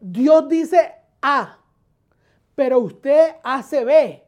[0.00, 1.58] Dios dice A,
[2.54, 4.22] pero usted hace B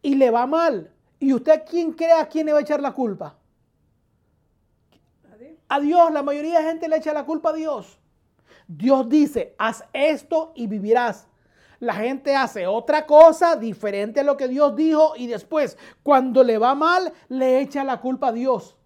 [0.00, 0.90] y le va mal.
[1.18, 3.36] ¿Y usted quién cree a quién le va a echar la culpa?
[5.68, 7.98] a Dios, la mayoría de gente le echa la culpa a Dios.
[8.68, 11.26] Dios dice, haz esto y vivirás.
[11.80, 16.58] La gente hace otra cosa diferente a lo que Dios dijo y después, cuando le
[16.58, 18.76] va mal, le echa la culpa a Dios.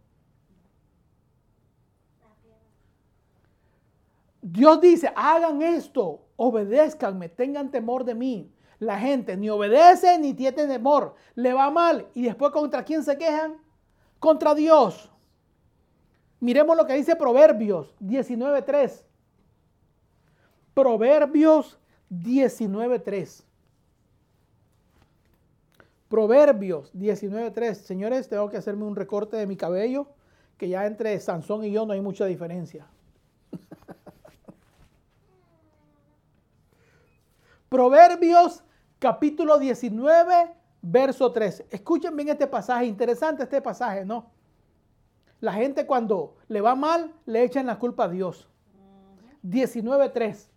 [4.40, 8.52] Dios dice, hagan esto, obedézcanme, tengan temor de mí.
[8.78, 13.18] La gente ni obedece ni tiene temor, le va mal y después contra quién se
[13.18, 13.56] quejan?
[14.20, 15.10] Contra Dios.
[16.40, 19.02] Miremos lo que dice Proverbios 19.3.
[20.74, 21.78] Proverbios
[22.10, 23.44] 19.3.
[26.08, 27.74] Proverbios 19.3.
[27.74, 30.08] Señores, tengo que hacerme un recorte de mi cabello,
[30.56, 32.86] que ya entre Sansón y yo no hay mucha diferencia.
[37.68, 38.64] Proverbios
[38.98, 41.64] capítulo 19, verso 3.
[41.70, 44.30] Escuchen bien este pasaje, interesante este pasaje, ¿no?
[45.40, 48.48] La gente cuando le va mal, le echan la culpa a Dios.
[49.44, 50.48] 19.3.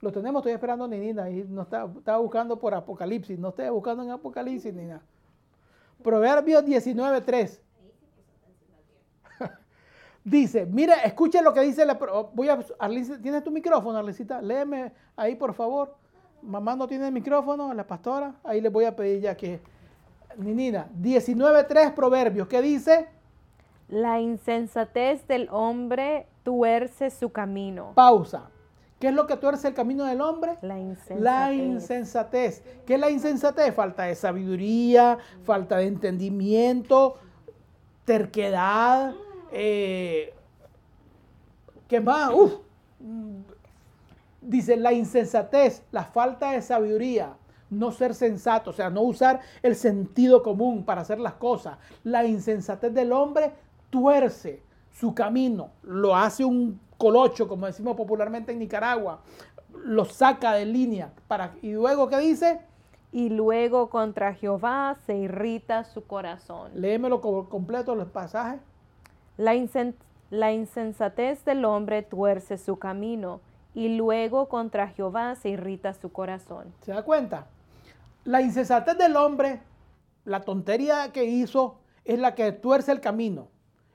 [0.00, 3.68] Lo tenemos, estoy esperando a Nina y no está, estaba buscando por Apocalipsis, no estoy
[3.70, 5.02] buscando en Apocalipsis ni nada.
[6.02, 7.60] Proverbios 19.3.
[10.24, 11.94] dice, mira, escuchen lo que dice la...
[12.34, 12.58] Voy a,
[13.22, 14.42] ¿Tienes tu micrófono, Arlecita?
[14.42, 15.94] Léeme ahí, por favor.
[16.42, 18.34] Mamá no tiene el micrófono, la pastora.
[18.44, 19.60] Ahí le voy a pedir ya que...
[20.36, 22.46] Nina, 19.3 Proverbios.
[22.46, 23.08] ¿Qué dice?
[23.88, 27.92] La insensatez del hombre tuerce su camino.
[27.94, 28.50] Pausa.
[28.98, 30.56] ¿Qué es lo que tuerce el camino del hombre?
[30.62, 31.20] La insensatez.
[31.20, 32.62] La insensatez.
[32.86, 33.74] ¿Qué es la insensatez?
[33.74, 37.16] Falta de sabiduría, falta de entendimiento,
[38.06, 39.14] terquedad.
[39.52, 40.32] Eh,
[41.88, 42.32] ¿Qué más?
[42.32, 42.54] Uf.
[44.40, 47.36] Dice la insensatez, la falta de sabiduría,
[47.68, 51.78] no ser sensato, o sea, no usar el sentido común para hacer las cosas.
[52.04, 53.52] La insensatez del hombre
[53.90, 59.20] tuerce su camino, lo hace un colocho, como decimos popularmente en Nicaragua,
[59.84, 61.12] lo saca de línea.
[61.28, 62.60] Para, y luego, ¿qué dice?
[63.12, 66.72] Y luego contra Jehová se irrita su corazón.
[66.74, 68.60] Léemelo completo los pasajes.
[69.36, 69.54] La,
[70.30, 73.40] la insensatez del hombre tuerce su camino
[73.74, 76.72] y luego contra Jehová se irrita su corazón.
[76.82, 77.46] ¿Se da cuenta?
[78.24, 79.60] La insensatez del hombre,
[80.24, 83.48] la tontería que hizo, es la que tuerce el camino.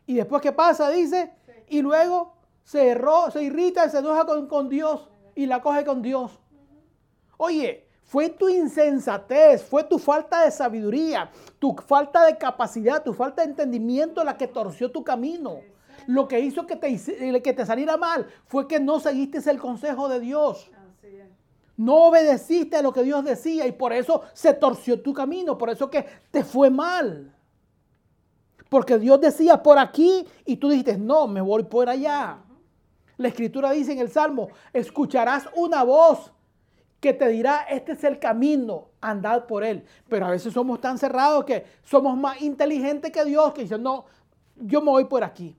[0.06, 0.90] Y después, ¿qué pasa?
[0.90, 1.32] Dice,
[1.68, 2.34] y luego
[2.64, 6.40] se, erró, se irrita y se enoja con, con Dios y la coge con Dios.
[7.38, 13.42] Oye, fue tu insensatez, fue tu falta de sabiduría, tu falta de capacidad, tu falta
[13.42, 15.62] de entendimiento la que torció tu camino.
[16.08, 20.10] Lo que hizo que te, que te saliera mal fue que no seguiste el consejo
[20.10, 20.70] de Dios.
[21.78, 25.70] No obedeciste a lo que Dios decía y por eso se torció tu camino, por
[25.70, 27.34] eso que te fue mal.
[28.70, 32.40] Porque Dios decía por aquí y tú dijiste, no, me voy por allá.
[33.22, 36.34] La escritura dice en el Salmo, escucharás una voz
[37.00, 39.86] que te dirá, este es el camino, andad por él.
[40.10, 44.06] Pero a veces somos tan cerrados que somos más inteligentes que Dios, que dicen, no,
[44.56, 45.56] yo me voy por aquí.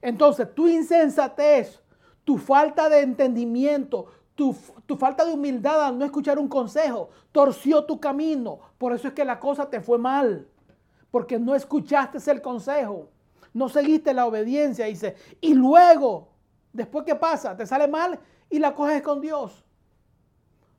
[0.00, 1.82] Entonces, tu insensatez,
[2.24, 4.56] tu falta de entendimiento, tu,
[4.86, 8.58] tu, falta de humildad al no escuchar un consejo, torció tu camino.
[8.78, 10.48] Por eso es que la cosa te fue mal.
[11.10, 13.10] Porque no escuchaste el consejo.
[13.52, 14.86] No seguiste la obediencia.
[14.86, 16.29] Dice, y luego
[16.72, 17.56] Después, ¿qué pasa?
[17.56, 18.18] Te sale mal
[18.48, 19.64] y la coges con Dios.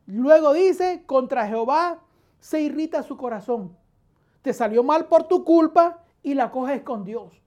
[0.05, 1.99] Luego dice, contra Jehová
[2.39, 3.77] se irrita su corazón.
[4.41, 7.41] Te salió mal por tu culpa y la coges con Dios.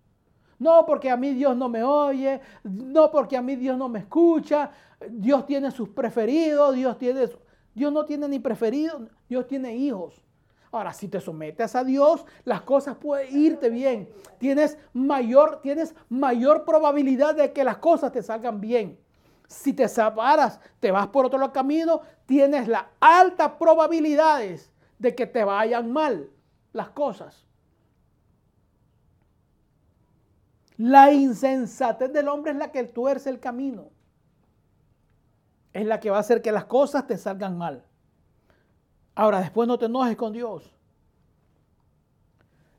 [0.59, 3.99] No porque a mí Dios no me oye, no porque a mí Dios no me
[3.99, 4.71] escucha,
[5.11, 7.29] Dios tiene sus preferidos, Dios tiene
[7.75, 10.25] Dios no tiene ni preferidos, Dios tiene hijos.
[10.75, 14.09] Ahora, si te sometes a Dios, las cosas pueden irte bien.
[14.39, 18.99] Tienes mayor, tienes mayor probabilidad de que las cosas te salgan bien.
[19.47, 25.45] Si te separas, te vas por otro camino, tienes las altas probabilidades de que te
[25.45, 26.29] vayan mal
[26.73, 27.47] las cosas.
[30.77, 33.91] La insensatez del hombre es la que tuerce el camino.
[35.73, 37.85] Es la que va a hacer que las cosas te salgan mal.
[39.15, 40.71] Ahora, después no te enojes con Dios.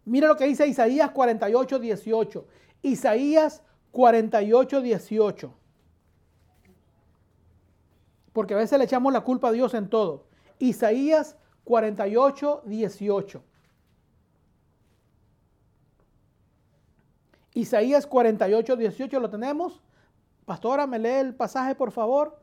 [0.05, 2.45] Mira lo que dice Isaías 48, 18.
[2.83, 5.53] Isaías 48, 18.
[8.33, 10.25] Porque a veces le echamos la culpa a Dios en todo.
[10.59, 13.43] Isaías 48, 18.
[17.53, 19.81] Isaías 48, 18 lo tenemos.
[20.45, 22.37] Pastora, me lee el pasaje, por favor.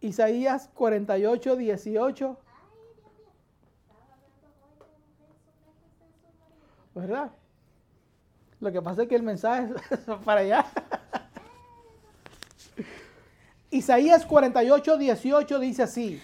[0.00, 2.38] Isaías 48, 18.
[6.98, 7.30] ¿Verdad?
[8.60, 10.66] Lo que pasa es que el mensaje es para allá.
[13.70, 16.22] Isaías 48, 18 dice así.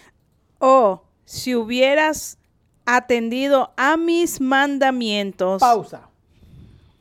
[0.58, 2.38] Oh, si hubieras
[2.86, 5.60] atendido a mis mandamientos.
[5.60, 6.08] Pausa.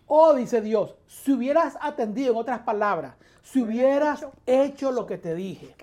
[0.07, 5.33] Oh, dice Dios, si hubieras atendido, en otras palabras, si hubieras hecho lo que te
[5.33, 5.75] dije,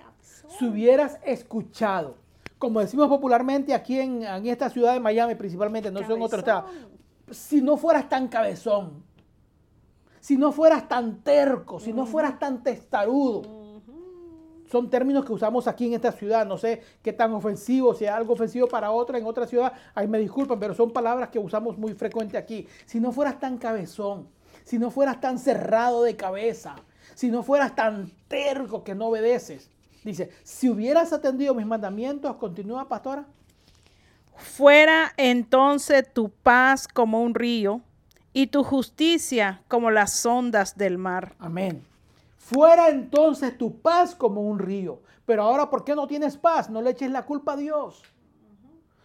[0.57, 2.15] si hubieras escuchado,
[2.57, 6.67] como decimos popularmente aquí en, esta ciudad de Miami principalmente, no son otro estado,
[7.31, 9.03] si no fueras tan cabezón,
[10.19, 13.41] si no fueras tan terco, si no fueras tan testarudo,
[14.71, 16.45] son términos que usamos aquí en esta ciudad.
[16.45, 20.07] No sé qué tan ofensivo, si es algo ofensivo para otra en otra ciudad, ahí
[20.07, 22.65] me disculpan, pero son palabras que usamos muy frecuente aquí.
[22.85, 24.29] Si no fueras tan cabezón,
[24.63, 26.75] si no fueras tan cerrado de cabeza,
[27.15, 29.69] si no fueras tan terco que no obedeces.
[30.05, 33.25] Dice, si hubieras atendido mis mandamientos, continúa pastora.
[34.35, 37.81] Fuera entonces tu paz como un río
[38.33, 41.35] y tu justicia como las ondas del mar.
[41.39, 41.85] Amén.
[42.37, 45.01] Fuera entonces tu paz como un río.
[45.25, 46.69] Pero ahora, ¿por qué no tienes paz?
[46.69, 48.01] No le eches la culpa a Dios.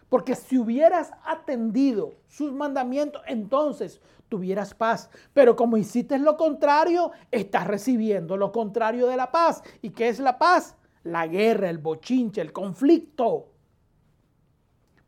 [0.09, 5.11] Porque si hubieras atendido sus mandamientos, entonces tuvieras paz.
[5.33, 9.63] Pero como hiciste lo contrario, estás recibiendo lo contrario de la paz.
[9.83, 10.77] ¿Y qué es la paz?
[11.03, 13.49] La guerra, el bochinche, el conflicto.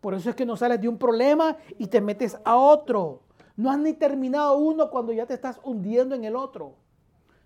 [0.00, 3.22] Por eso es que no sales de un problema y te metes a otro.
[3.56, 6.74] No has ni terminado uno cuando ya te estás hundiendo en el otro.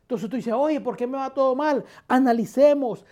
[0.02, 1.84] Entonces tú dices, oye, ¿por qué me va todo mal?
[2.06, 3.06] Analicemos.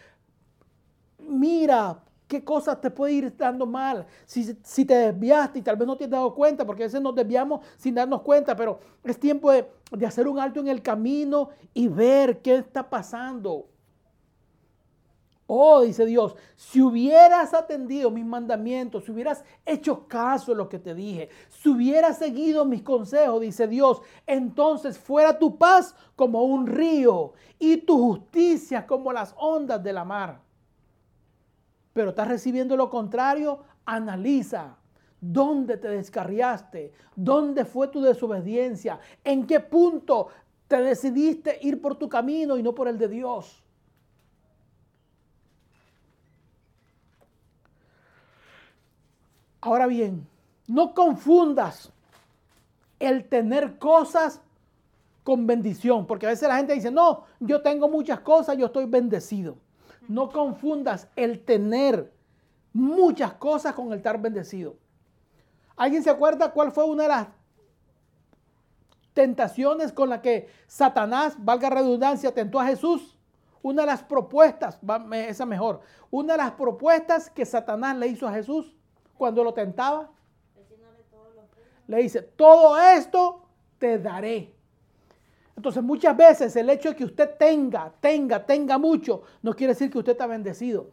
[1.18, 4.06] Mira, qué cosas te puede ir dando mal.
[4.26, 7.14] Si, te desviaste y tal vez no te has dado cuenta, porque a veces nos
[7.14, 11.48] desviamos sin darnos cuenta, pero es tiempo de, de hacer un alto en el camino
[11.72, 13.66] y ver qué está pasando.
[15.52, 20.78] Oh, dice Dios, si hubieras atendido mis mandamientos, si hubieras hecho caso de lo que
[20.78, 26.68] te dije, si hubieras seguido mis consejos, dice Dios, entonces fuera tu paz como un
[26.68, 30.40] río y tu justicia como las ondas de la mar.
[31.94, 34.76] Pero estás recibiendo lo contrario, analiza.
[35.20, 36.92] ¿Dónde te descarriaste?
[37.16, 39.00] ¿Dónde fue tu desobediencia?
[39.24, 40.28] ¿En qué punto
[40.68, 43.64] te decidiste ir por tu camino y no por el de Dios?
[49.60, 50.26] Ahora bien,
[50.66, 51.92] no confundas
[52.98, 54.40] el tener cosas
[55.22, 58.86] con bendición, porque a veces la gente dice, no, yo tengo muchas cosas, yo estoy
[58.86, 59.56] bendecido.
[60.08, 62.12] No confundas el tener
[62.72, 64.76] muchas cosas con el estar bendecido.
[65.76, 67.28] ¿Alguien se acuerda cuál fue una de las
[69.12, 73.16] tentaciones con la que Satanás, valga redundancia, tentó a Jesús?
[73.62, 74.78] Una de las propuestas,
[75.12, 75.80] esa mejor,
[76.10, 78.74] una de las propuestas que Satanás le hizo a Jesús
[79.20, 80.10] cuando lo tentaba?
[81.86, 83.42] Le dice, todo esto
[83.78, 84.50] te daré.
[85.54, 89.90] Entonces muchas veces el hecho de que usted tenga, tenga, tenga mucho, no quiere decir
[89.90, 90.88] que usted está bendecido.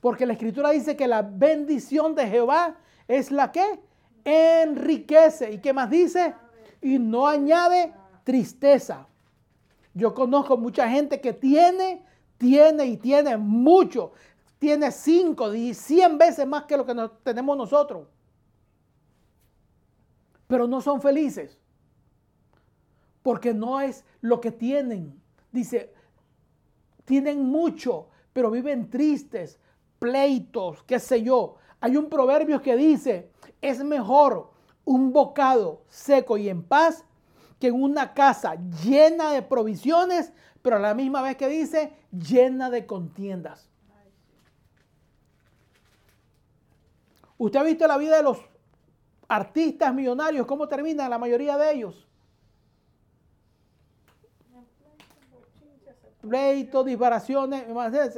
[0.00, 3.78] Porque la escritura dice que la bendición de Jehová es la que
[4.24, 5.52] enriquece.
[5.52, 6.34] ¿Y qué más dice?
[6.82, 7.92] Y no añade
[8.24, 9.06] tristeza.
[9.92, 12.04] Yo conozco mucha gente que tiene,
[12.36, 14.10] tiene y tiene mucho
[14.64, 18.08] tiene cinco, cien veces más que lo que tenemos nosotros.
[20.46, 21.58] Pero no son felices.
[23.22, 25.20] Porque no es lo que tienen.
[25.52, 25.92] Dice,
[27.04, 29.60] tienen mucho, pero viven tristes,
[29.98, 31.56] pleitos, qué sé yo.
[31.78, 34.50] Hay un proverbio que dice, es mejor
[34.86, 37.04] un bocado seco y en paz
[37.60, 42.70] que en una casa llena de provisiones, pero a la misma vez que dice, llena
[42.70, 43.68] de contiendas.
[47.38, 48.38] Usted ha visto la vida de los
[49.28, 52.06] artistas millonarios, cómo terminan la mayoría de ellos.
[56.20, 57.64] Pleitos, disparaciones,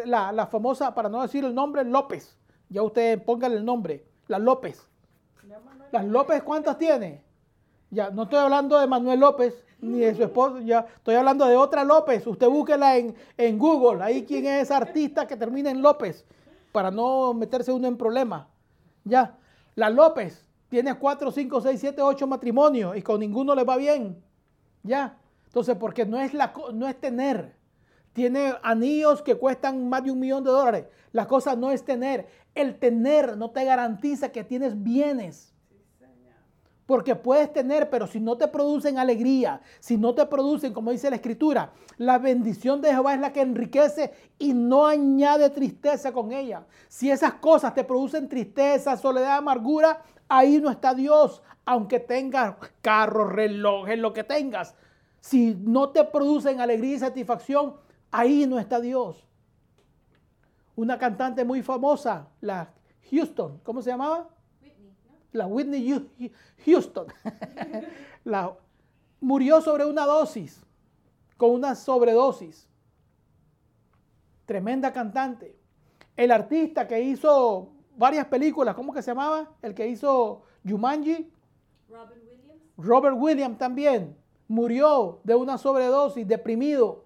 [0.04, 2.36] la, la, famosa, para no decir el nombre, López.
[2.68, 4.86] Ya usted póngale el nombre, la López.
[5.90, 7.22] ¿Las López cuántas tiene?
[7.90, 11.56] Ya, no estoy hablando de Manuel López ni de su esposo, ya estoy hablando de
[11.56, 12.26] otra López.
[12.26, 16.24] Usted búsquela en, en Google, ahí quién es esa artista que termina en López,
[16.72, 18.46] para no meterse uno en problemas.
[19.06, 19.38] Ya.
[19.76, 24.22] La López tiene 4, 5, 6, 7, 8 matrimonios y con ninguno le va bien.
[24.82, 25.16] Ya.
[25.46, 27.54] Entonces, porque no es, la, no es tener.
[28.12, 30.86] Tiene anillos que cuestan más de un millón de dólares.
[31.12, 32.26] La cosa no es tener.
[32.54, 35.54] El tener no te garantiza que tienes bienes.
[36.86, 41.10] Porque puedes tener, pero si no te producen alegría, si no te producen, como dice
[41.10, 46.30] la escritura, la bendición de Jehová es la que enriquece y no añade tristeza con
[46.30, 46.64] ella.
[46.86, 53.32] Si esas cosas te producen tristeza, soledad, amargura, ahí no está Dios, aunque tengas carros,
[53.32, 54.76] relojes, lo que tengas.
[55.18, 57.74] Si no te producen alegría y satisfacción,
[58.12, 59.26] ahí no está Dios.
[60.76, 62.70] Una cantante muy famosa, la
[63.10, 64.28] Houston, ¿cómo se llamaba?
[65.36, 66.32] La Whitney
[66.64, 67.06] Houston,
[68.24, 68.56] la,
[69.20, 70.62] murió sobre una dosis,
[71.36, 72.66] con una sobredosis.
[74.46, 75.56] Tremenda cantante.
[76.16, 79.50] El artista que hizo varias películas, ¿cómo que se llamaba?
[79.62, 81.30] El que hizo Jumanji.
[81.88, 82.62] Robert Williams.
[82.76, 84.16] Robert Williams también
[84.48, 87.04] murió de una sobredosis, deprimido.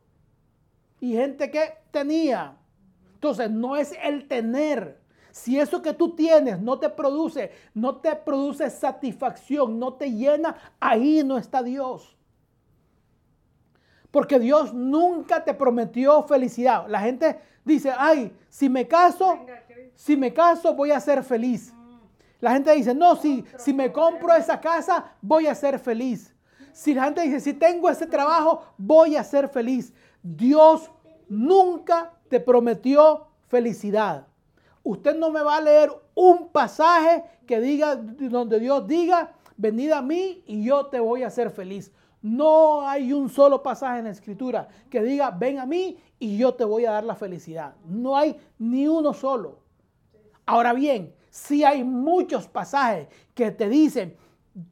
[1.01, 2.57] Y gente que tenía.
[3.15, 5.00] Entonces, no es el tener,
[5.31, 10.57] si eso que tú tienes no te produce, no te produce satisfacción, no te llena,
[10.79, 12.17] ahí no está Dios.
[14.11, 16.87] Porque Dios nunca te prometió felicidad.
[16.89, 19.39] La gente dice, ay, si me caso,
[19.95, 21.73] si me caso voy a ser feliz.
[22.41, 26.35] La gente dice, no, si, si me compro esa casa, voy a ser feliz.
[26.73, 29.93] Si la gente dice, si tengo ese trabajo, voy a ser feliz.
[30.23, 30.91] Dios
[31.29, 34.27] nunca te prometió felicidad.
[34.83, 40.03] Usted no me va a leer un pasaje que diga, donde Dios diga, venid a
[40.03, 41.93] mí y yo te voy a hacer feliz.
[42.23, 46.55] No hay un solo pasaje en la escritura que diga, ven a mí y yo
[46.55, 47.75] te voy a dar la felicidad.
[47.87, 49.61] No hay ni uno solo.
[50.47, 54.17] Ahora bien, si hay muchos pasajes que te dicen,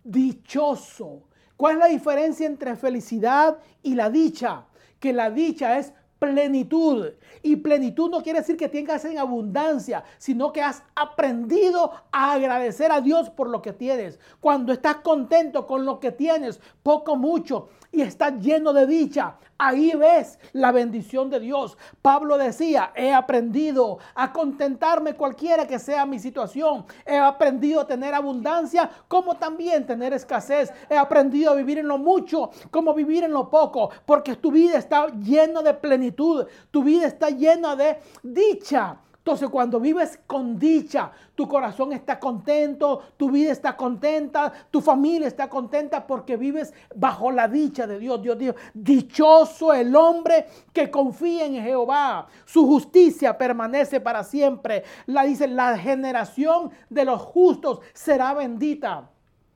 [0.04, 1.22] dichoso.
[1.56, 4.66] ¿Cuál es la diferencia entre felicidad y la dicha?
[4.98, 7.12] Que la dicha es plenitud.
[7.42, 12.90] Y plenitud no quiere decir que tengas en abundancia, sino que has aprendido a agradecer
[12.90, 14.18] a Dios por lo que tienes.
[14.40, 19.92] Cuando estás contento con lo que tienes, poco, mucho, y estás lleno de dicha, ahí
[19.96, 21.76] ves la bendición de Dios.
[22.00, 26.84] Pablo decía, he aprendido a contentarme cualquiera que sea mi situación.
[27.04, 30.72] He aprendido a tener abundancia como también tener escasez.
[30.88, 34.78] He aprendido a vivir en lo mucho como vivir en lo poco, porque tu vida
[34.78, 38.98] está llena de plenitud, tu vida está llena de dicha.
[39.28, 45.28] Entonces cuando vives con dicha, tu corazón está contento, tu vida está contenta, tu familia
[45.28, 48.22] está contenta porque vives bajo la dicha de Dios.
[48.22, 52.26] Dios dijo, dichoso el hombre que confía en Jehová.
[52.46, 54.84] Su justicia permanece para siempre.
[55.04, 59.10] La dice, la generación de los justos será bendita.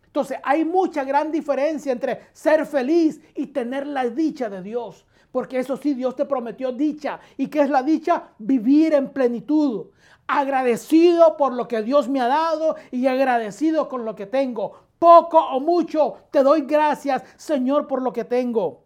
[0.05, 5.07] Entonces hay mucha gran diferencia entre ser feliz y tener la dicha de Dios.
[5.33, 7.18] Porque eso sí, Dios te prometió dicha.
[7.39, 8.28] ¿Y qué es la dicha?
[8.39, 9.87] Vivir en plenitud.
[10.26, 14.85] Agradecido por lo que Dios me ha dado y agradecido con lo que tengo.
[14.99, 18.85] Poco o mucho, te doy gracias, Señor, por lo que tengo.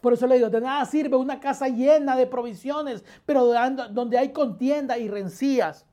[0.00, 3.46] Por eso le digo, de nada sirve una casa llena de provisiones, pero
[3.90, 5.86] donde hay contienda y rencías.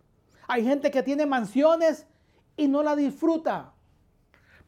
[0.47, 2.07] Hay gente que tiene mansiones
[2.57, 3.73] y no la disfruta.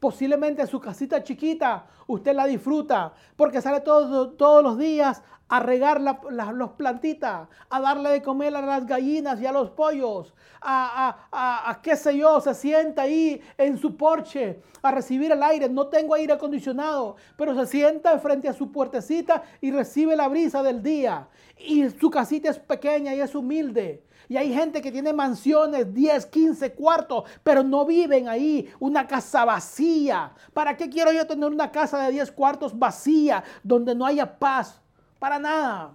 [0.02, 6.02] Posiblemente su casita chiquita usted la disfruta porque sale todos, todos los días a regar
[6.02, 11.70] las plantitas, a darle de comer a las gallinas y a los pollos, a, a,
[11.70, 15.70] a, qué sé yo, se sienta ahí en su porche a recibir el aire.
[15.70, 20.64] No tengo aire acondicionado, pero se sienta frente a su puertecita y recibe la brisa
[20.64, 21.28] del día.
[21.60, 24.04] Y su casita es pequeña y es humilde.
[24.32, 28.74] Y hay gente que tiene mansiones, 10, 15 cuartos, pero no viven ahí.
[28.80, 30.34] Una casa vacía.
[30.54, 34.82] ¿Para qué quiero yo tener una casa de 10 cuartos vacía donde no haya paz?
[35.20, 35.92] Para nada.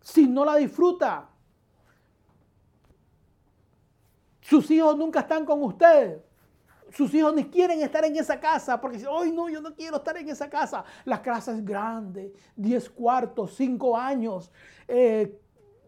[0.00, 1.28] Si no la disfruta.
[4.40, 6.24] Sus hijos nunca están con usted.
[6.92, 9.98] Sus hijos ni quieren estar en esa casa porque dicen, hoy no, yo no quiero
[9.98, 10.82] estar en esa casa.
[11.04, 14.50] La casa es grande, 10 cuartos, 5 años.
[14.88, 15.38] Eh,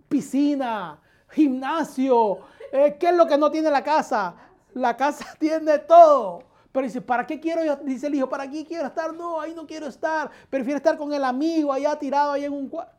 [0.08, 0.98] piscina,
[1.30, 2.38] gimnasio.
[2.72, 4.34] Eh, ¿Qué es lo que no tiene la casa?
[4.74, 6.42] La casa tiene todo.
[6.72, 7.76] Pero dice, ¿para qué quiero?
[7.84, 9.14] Dice el hijo, ¿para qué quiero estar?
[9.14, 10.30] No, ahí no quiero estar.
[10.50, 12.96] Prefiero estar con el amigo allá tirado ahí en un cuarto.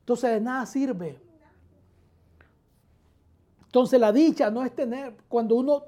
[0.00, 1.18] Entonces de nada sirve.
[3.64, 5.84] Entonces la dicha no es tener, cuando uno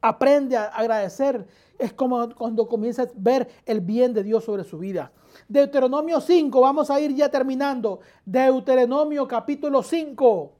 [0.00, 1.46] aprende a agradecer,
[1.78, 5.12] es como cuando comienza a ver el bien de Dios sobre su vida.
[5.46, 8.00] Deuteronomio 5, vamos a ir ya terminando.
[8.24, 10.52] Deuteronomio capítulo 5.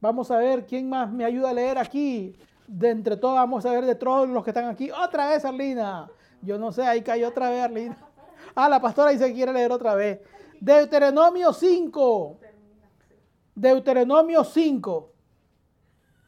[0.00, 2.34] Vamos a ver quién más me ayuda a leer aquí.
[2.66, 4.90] De entre todos, vamos a ver de todos los que están aquí.
[4.90, 6.10] Otra vez, Arlina.
[6.40, 7.96] Yo no sé, ahí cayó otra vez, Arlina.
[8.54, 10.20] Ah, la pastora dice que quiere leer otra vez.
[10.60, 12.38] Deuteronomio 5.
[13.54, 15.08] Deuteronomio 5.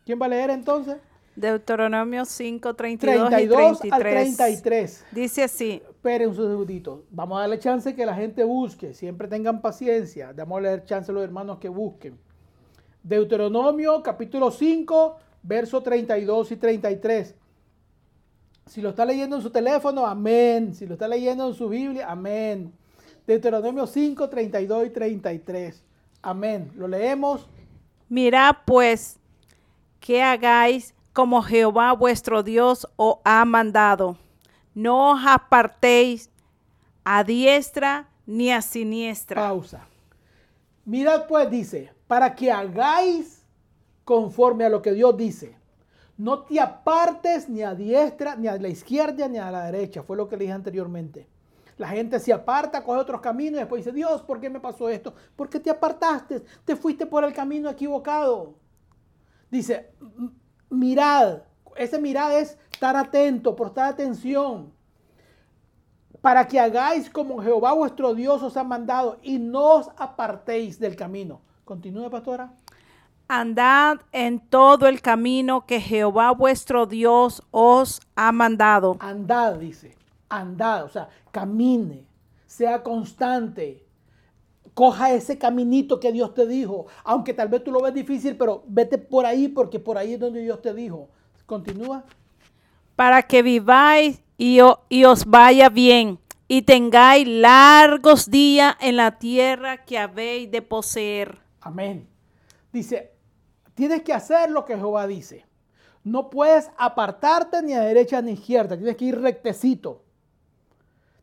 [0.04, 0.98] ¿Quién va a leer entonces?
[1.36, 4.36] Deuteronomio 5, 32, 32 y al 33.
[4.36, 5.04] 33.
[5.10, 7.04] Dice así, Esperen un segundito.
[7.08, 8.92] Vamos a darle chance que la gente busque.
[8.92, 10.34] Siempre tengan paciencia.
[10.34, 12.18] Damos a leer chance a los hermanos que busquen.
[13.02, 17.34] Deuteronomio capítulo 5, verso 32 y 33.
[18.66, 20.74] Si lo está leyendo en su teléfono, amén.
[20.74, 22.70] Si lo está leyendo en su Biblia, amén.
[23.26, 25.82] Deuteronomio 5, 32 y 33.
[26.20, 26.70] Amén.
[26.76, 27.48] Lo leemos.
[28.10, 29.18] mirad pues
[30.00, 34.18] que hagáis como Jehová vuestro Dios os ha mandado.
[34.74, 36.30] No os apartéis
[37.04, 39.40] a diestra ni a siniestra.
[39.40, 39.86] Pausa.
[40.84, 43.42] Mirad pues, dice, para que hagáis
[44.04, 45.56] conforme a lo que Dios dice.
[46.16, 50.02] No te apartes ni a diestra, ni a la izquierda, ni a la derecha.
[50.02, 51.26] Fue lo que le dije anteriormente.
[51.76, 54.88] La gente se aparta, coge otros caminos y después dice, Dios, ¿por qué me pasó
[54.88, 55.12] esto?
[55.34, 56.40] ¿Por qué te apartaste?
[56.64, 58.54] Te fuiste por el camino equivocado.
[59.50, 60.30] Dice, "M-
[60.70, 61.38] mirad.
[61.76, 64.72] Ese mirad es estar atento, prestar atención.
[66.20, 70.96] Para que hagáis como Jehová vuestro Dios os ha mandado y no os apartéis del
[70.96, 71.40] camino.
[71.64, 72.52] Continúe, pastora.
[73.28, 78.96] Andad en todo el camino que Jehová vuestro Dios os ha mandado.
[79.00, 79.94] Andad, dice.
[80.28, 82.06] Andad, o sea, camine.
[82.46, 83.86] Sea constante.
[84.74, 86.86] Coja ese caminito que Dios te dijo.
[87.04, 90.20] Aunque tal vez tú lo ves difícil, pero vete por ahí porque por ahí es
[90.20, 91.08] donde Dios te dijo.
[91.46, 92.04] Continúa.
[92.96, 96.18] Para que viváis y, os vaya bien,
[96.48, 101.38] y tengáis largos días en la tierra que habéis de poseer.
[101.60, 102.08] Amén.
[102.72, 103.12] Dice,
[103.74, 105.46] tienes que hacer lo que Jehová dice.
[106.02, 108.76] No puedes apartarte ni a derecha ni a izquierda.
[108.76, 110.04] Tienes que ir rectecito.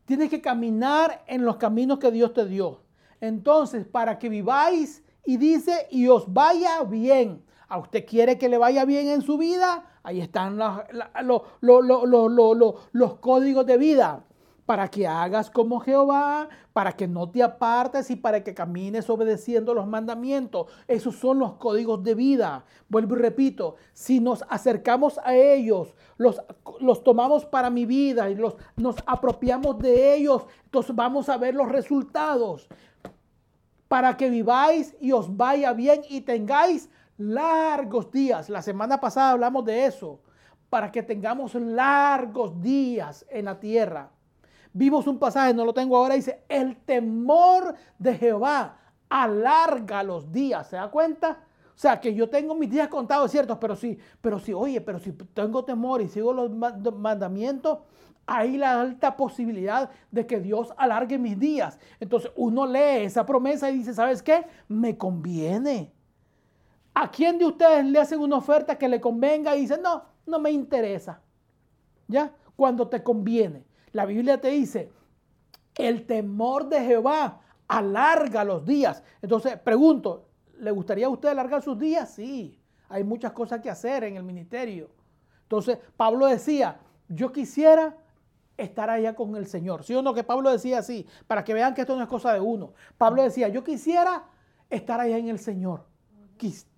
[0.04, 2.82] Tienes que caminar en los caminos que Dios te dio.
[3.20, 7.44] Entonces, para que viváis, y dice, y os vaya bien.
[7.68, 9.84] ¿A usted quiere que le vaya bien en su vida?
[10.04, 14.24] Ahí están las- la- lo- lo- lo- lo- lo- lo- los códigos de vida.
[14.66, 19.74] Para que hagas como Jehová, para que no te apartes y para que camines obedeciendo
[19.74, 20.66] los mandamientos.
[20.86, 22.64] Esos son los códigos de vida.
[22.88, 26.40] Vuelvo y repito, si nos acercamos a ellos, los,
[26.80, 31.54] los tomamos para mi vida y los, nos apropiamos de ellos, entonces vamos a ver
[31.54, 32.68] los resultados
[33.88, 36.88] para que viváis y os vaya bien y tengáis
[37.18, 38.48] largos días.
[38.48, 40.20] La semana pasada hablamos de eso,
[40.70, 44.10] para que tengamos largos días en la tierra.
[44.72, 50.68] Vimos un pasaje, no lo tengo ahora, dice, el temor de Jehová alarga los días,
[50.68, 51.44] ¿se da cuenta?
[51.74, 53.60] O sea, que yo tengo mis días contados, ¿cierto?
[53.60, 57.80] Pero sí, pero sí, oye, pero si tengo temor y sigo los mand- mandamientos,
[58.26, 61.78] hay la alta posibilidad de que Dios alargue mis días.
[61.98, 64.46] Entonces uno lee esa promesa y dice, ¿sabes qué?
[64.68, 65.92] Me conviene.
[66.94, 70.38] ¿A quién de ustedes le hacen una oferta que le convenga y dice, no, no
[70.38, 71.20] me interesa?
[72.06, 72.34] ¿Ya?
[72.56, 73.64] Cuando te conviene.
[73.92, 74.90] La Biblia te dice,
[75.74, 79.02] el temor de Jehová alarga los días.
[79.22, 80.28] Entonces, pregunto,
[80.58, 82.10] ¿le gustaría a usted alargar sus días?
[82.10, 84.90] Sí, hay muchas cosas que hacer en el ministerio.
[85.44, 87.96] Entonces, Pablo decía, yo quisiera
[88.56, 89.84] estar allá con el Señor.
[89.84, 90.14] ¿Sí o no?
[90.14, 92.74] Que Pablo decía así, para que vean que esto no es cosa de uno.
[92.98, 94.24] Pablo decía, yo quisiera
[94.70, 95.86] estar allá en el Señor.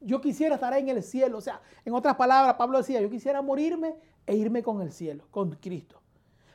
[0.00, 1.38] Yo quisiera estar en el cielo.
[1.38, 3.94] O sea, en otras palabras, Pablo decía, yo quisiera morirme
[4.26, 6.00] e irme con el cielo, con Cristo.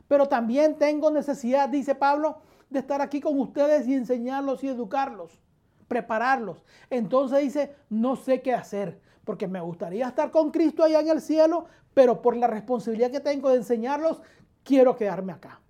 [0.08, 2.40] Pero también tengo necesidad, dice Pablo,
[2.70, 5.40] de estar aquí con ustedes y enseñarlos y educarlos,
[5.88, 6.64] prepararlos.
[6.90, 11.22] Entonces dice, no sé qué hacer, porque me gustaría estar con Cristo allá en el
[11.22, 14.22] cielo, pero por la responsabilidad que tengo de enseñarlos,
[14.64, 15.62] quiero quedarme acá.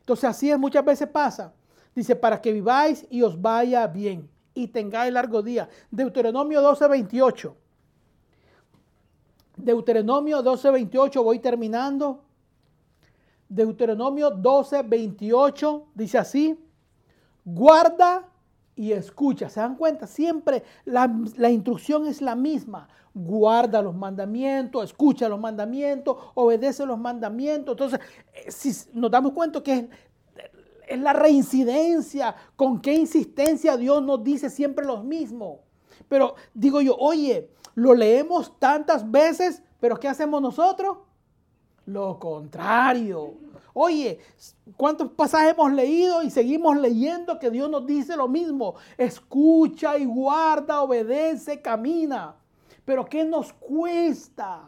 [0.00, 1.54] Entonces así es, muchas veces pasa.
[1.94, 5.68] Dice, para que viváis y os vaya bien y tengáis largo día.
[5.90, 7.56] Deuteronomio 12, 28.
[9.56, 12.22] Deuteronomio 12, 28, voy terminando.
[13.48, 16.58] Deuteronomio 12, 28 dice así,
[17.44, 18.28] guarda
[18.76, 19.48] y escucha.
[19.48, 20.06] ¿Se dan cuenta?
[20.06, 22.88] Siempre la, la instrucción es la misma.
[23.14, 27.72] Guarda los mandamientos, escucha los mandamientos, obedece los mandamientos.
[27.72, 28.00] Entonces,
[28.34, 29.84] eh, si nos damos cuenta que es,
[30.88, 35.60] es la reincidencia, con qué insistencia Dios nos dice siempre lo mismo.
[36.08, 40.98] Pero digo yo, oye, lo leemos tantas veces, pero ¿qué hacemos nosotros?
[41.86, 43.34] Lo contrario.
[43.72, 44.18] Oye,
[44.76, 48.74] ¿cuántos pasajes hemos leído y seguimos leyendo que Dios nos dice lo mismo?
[48.96, 52.34] Escucha y guarda, obedece, camina.
[52.84, 54.62] Pero ¿qué nos cuesta?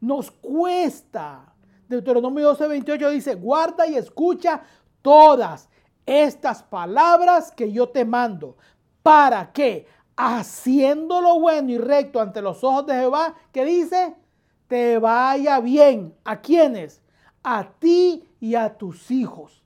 [0.00, 1.52] Nos cuesta.
[1.88, 4.62] Deuteronomio 12, 28 dice, guarda y escucha
[5.02, 5.68] todas
[6.04, 8.56] estas palabras que yo te mando.
[9.02, 9.86] ¿Para que
[10.20, 14.16] Haciendo lo bueno y recto ante los ojos de Jehová, que dice,
[14.66, 16.12] te vaya bien.
[16.24, 17.00] ¿A quiénes?
[17.44, 19.62] A ti y a tus hijos.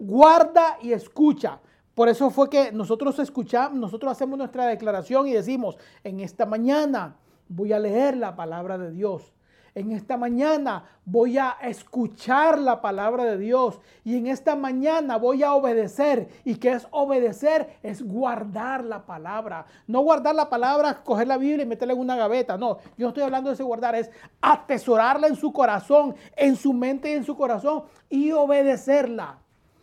[0.00, 1.60] Guarda y escucha.
[1.94, 7.14] Por eso fue que nosotros escuchamos, nosotros hacemos nuestra declaración y decimos, en esta mañana
[7.48, 9.32] voy a leer la palabra de Dios.
[9.76, 15.42] En esta mañana voy a escuchar la palabra de Dios y en esta mañana voy
[15.42, 16.30] a obedecer.
[16.46, 17.76] ¿Y qué es obedecer?
[17.82, 19.66] Es guardar la palabra.
[19.86, 22.56] No guardar la palabra, coger la Biblia y meterla en una gaveta.
[22.56, 24.10] No, yo no estoy hablando de ese guardar, es
[24.40, 29.40] atesorarla en su corazón, en su mente y en su corazón y obedecerla.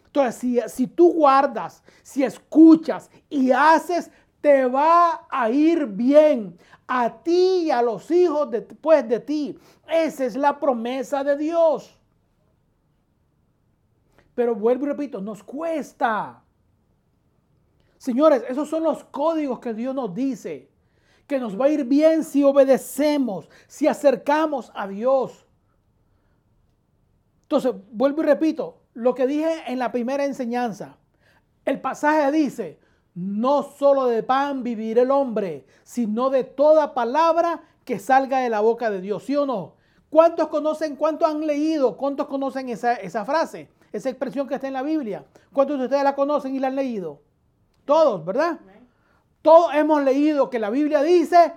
[0.08, 4.10] Entonces, si, si tú guardas, si escuchas y haces,
[4.42, 6.58] te va a ir bien
[6.88, 9.58] a ti y a los hijos después de ti.
[9.88, 12.00] Esa es la promesa de Dios.
[14.36, 16.44] Pero vuelvo y repito, nos cuesta.
[17.98, 20.70] Señores, esos son los códigos que Dios nos dice.
[21.28, 25.46] Que nos va a ir bien si obedecemos, si acercamos a Dios.
[27.44, 30.98] Entonces, vuelvo y repito, lo que dije en la primera enseñanza.
[31.64, 32.80] El pasaje dice,
[33.16, 38.62] no solo de pan vivir el hombre, sino de toda palabra que salga de la
[38.62, 39.74] boca de Dios, ¿sí o no?
[40.10, 44.74] ¿Cuántos conocen, cuántos han leído, cuántos conocen esa, esa frase, esa expresión que está en
[44.74, 45.26] la Biblia?
[45.52, 47.22] ¿Cuántos de ustedes la conocen y la han leído?
[47.86, 48.60] Todos, ¿verdad?
[49.42, 51.54] Todos hemos leído que la Biblia dice,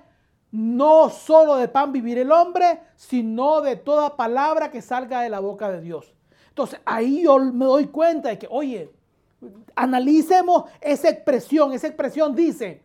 [0.51, 5.41] no solo de pan vivir el hombre, sino de toda palabra que salga de la
[5.41, 6.15] boca de Dios.
[6.49, 8.91] Entonces ahí yo me doy cuenta de que, oye,
[9.75, 11.73] analicemos esa expresión.
[11.73, 12.83] Esa expresión dice,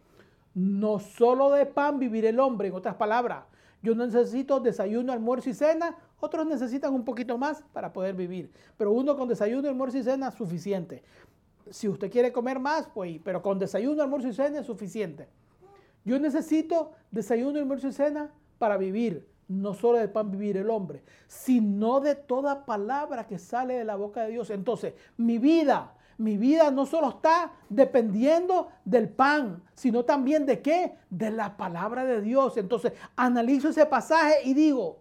[0.53, 3.45] no solo de pan vivir el hombre, en otras palabras.
[3.84, 5.97] Yo no necesito desayuno, almuerzo y cena.
[6.20, 8.51] Otros necesitan un poquito más para poder vivir.
[8.78, 11.03] Pero uno con desayuno, almuerzo y cena suficiente.
[11.70, 15.28] Si usted quiere comer más, pues, pero con desayuno, almuerzo y cena es suficiente.
[16.03, 19.28] Yo necesito desayuno, almuerzo y cena para vivir.
[19.47, 23.97] No solo de pan vivir el hombre, sino de toda palabra que sale de la
[23.97, 24.49] boca de Dios.
[24.49, 30.95] Entonces, mi vida, mi vida no solo está dependiendo del pan, sino también de qué?
[31.09, 32.57] De la palabra de Dios.
[32.57, 34.99] Entonces, analizo ese pasaje y digo,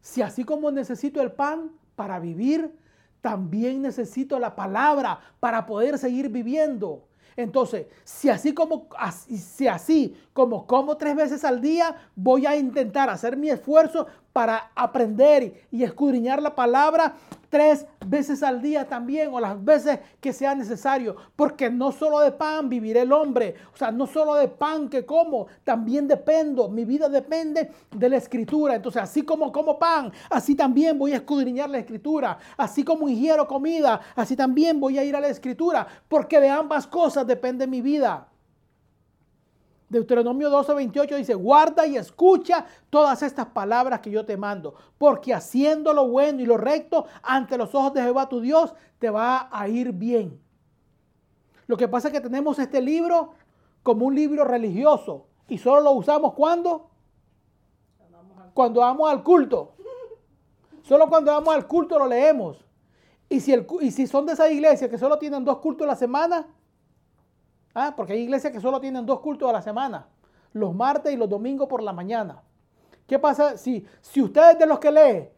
[0.00, 2.76] si así como necesito el pan para vivir,
[3.20, 7.06] también necesito la palabra para poder seguir viviendo.
[7.36, 13.08] Entonces, si así como si así como como tres veces al día, voy a intentar
[13.08, 17.14] hacer mi esfuerzo para aprender y escudriñar la palabra
[17.52, 22.32] tres veces al día también o las veces que sea necesario, porque no solo de
[22.32, 26.86] pan vivirá el hombre, o sea, no solo de pan que como, también dependo, mi
[26.86, 31.68] vida depende de la escritura, entonces así como como pan, así también voy a escudriñar
[31.68, 36.40] la escritura, así como ingiero comida, así también voy a ir a la escritura, porque
[36.40, 38.31] de ambas cosas depende mi vida.
[39.92, 45.34] Deuteronomio 12, 28 dice, guarda y escucha todas estas palabras que yo te mando, porque
[45.34, 49.50] haciendo lo bueno y lo recto ante los ojos de Jehová tu Dios, te va
[49.52, 50.40] a ir bien.
[51.66, 53.34] Lo que pasa es que tenemos este libro
[53.82, 56.88] como un libro religioso y solo lo usamos cuando?
[58.54, 59.74] Cuando vamos al culto.
[60.82, 62.64] Solo cuando vamos al culto lo leemos.
[63.28, 65.88] Y si, el, y si son de esa iglesia que solo tienen dos cultos a
[65.88, 66.46] la semana,
[67.74, 70.06] Ah, porque hay iglesias que solo tienen dos cultos a la semana,
[70.52, 72.42] los martes y los domingos por la mañana.
[73.06, 75.28] ¿Qué pasa si, si usted es de los que lee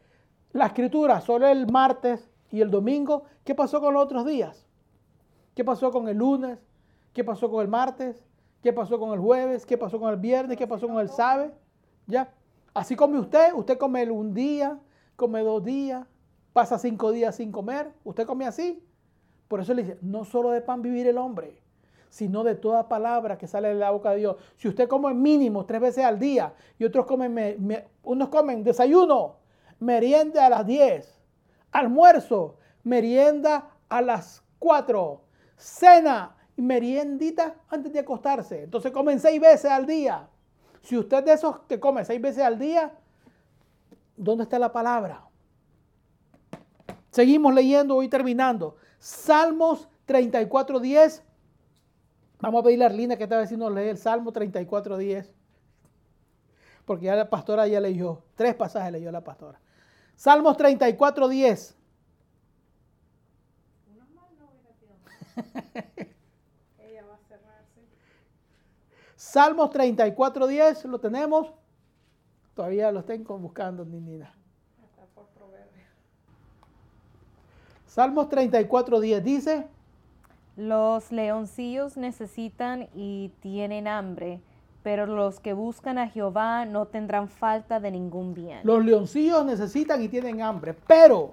[0.53, 3.25] la escritura solo el martes y el domingo?
[3.45, 4.67] ¿Qué pasó con los otros días?
[5.55, 6.59] ¿Qué pasó con el lunes?
[7.13, 8.25] ¿Qué pasó con el martes?
[8.63, 9.65] ¿Qué pasó con el jueves?
[9.67, 10.57] ¿Qué pasó con el viernes?
[10.57, 11.53] ¿Qué pasó con el sábado?
[12.07, 12.33] ¿Ya?
[12.75, 14.81] Así come usted, usted come un día,
[15.15, 16.07] come dos días,
[16.53, 18.85] pasa cinco días sin comer, usted come así.
[19.47, 21.63] Por eso le dice, no solo de pan vivir el hombre,
[22.15, 24.37] sino de toda palabra que sale de la boca de Dios.
[24.57, 29.39] Si usted come mínimo tres veces al día y otros comen, unos comen desayuno,
[29.81, 31.13] merienda a las 10,
[31.73, 35.23] almuerzo, merienda a las 4,
[35.57, 38.63] cena y meriendita antes de acostarse.
[38.63, 40.29] Entonces comen seis veces al día.
[40.83, 42.93] Si usted de esos que come seis veces al día,
[44.17, 45.25] ¿dónde está la palabra?
[47.11, 48.77] Seguimos leyendo y terminando.
[49.01, 51.25] Salmos 34, 10
[52.45, 55.33] Vamos a pedirle a Arlina que esta vez si nos lee el Salmo 34, 10.
[56.85, 58.23] Porque ya la pastora ya leyó.
[58.35, 59.59] Tres pasajes leyó la pastora.
[60.15, 61.75] Salmos 34, 10.
[66.81, 67.81] Ella va a cerrarse.
[69.17, 70.85] Salmos 34, 10.
[70.85, 71.51] ¿Lo tenemos?
[72.55, 74.35] Todavía lo tengo buscando, Nina.
[77.87, 79.74] Salmos 34, 10 dice.
[80.57, 84.41] Los leoncillos necesitan y tienen hambre,
[84.85, 88.61] pero los que buscan a Jehová no tendrán falta de ningún bien.
[88.63, 91.33] Los leoncillos necesitan y tienen hambre, pero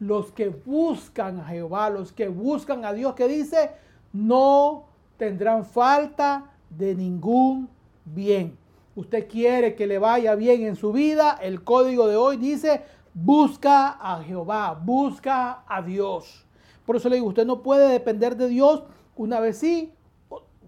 [0.00, 3.70] los que buscan a Jehová, los que buscan a Dios, que dice,
[4.12, 4.84] no
[5.16, 7.68] tendrán falta de ningún
[8.04, 8.58] bien.
[8.96, 12.82] Usted quiere que le vaya bien en su vida, el código de hoy dice,
[13.14, 16.45] busca a Jehová, busca a Dios.
[16.86, 18.84] Por eso le digo, usted no puede depender de Dios
[19.16, 19.92] una vez sí,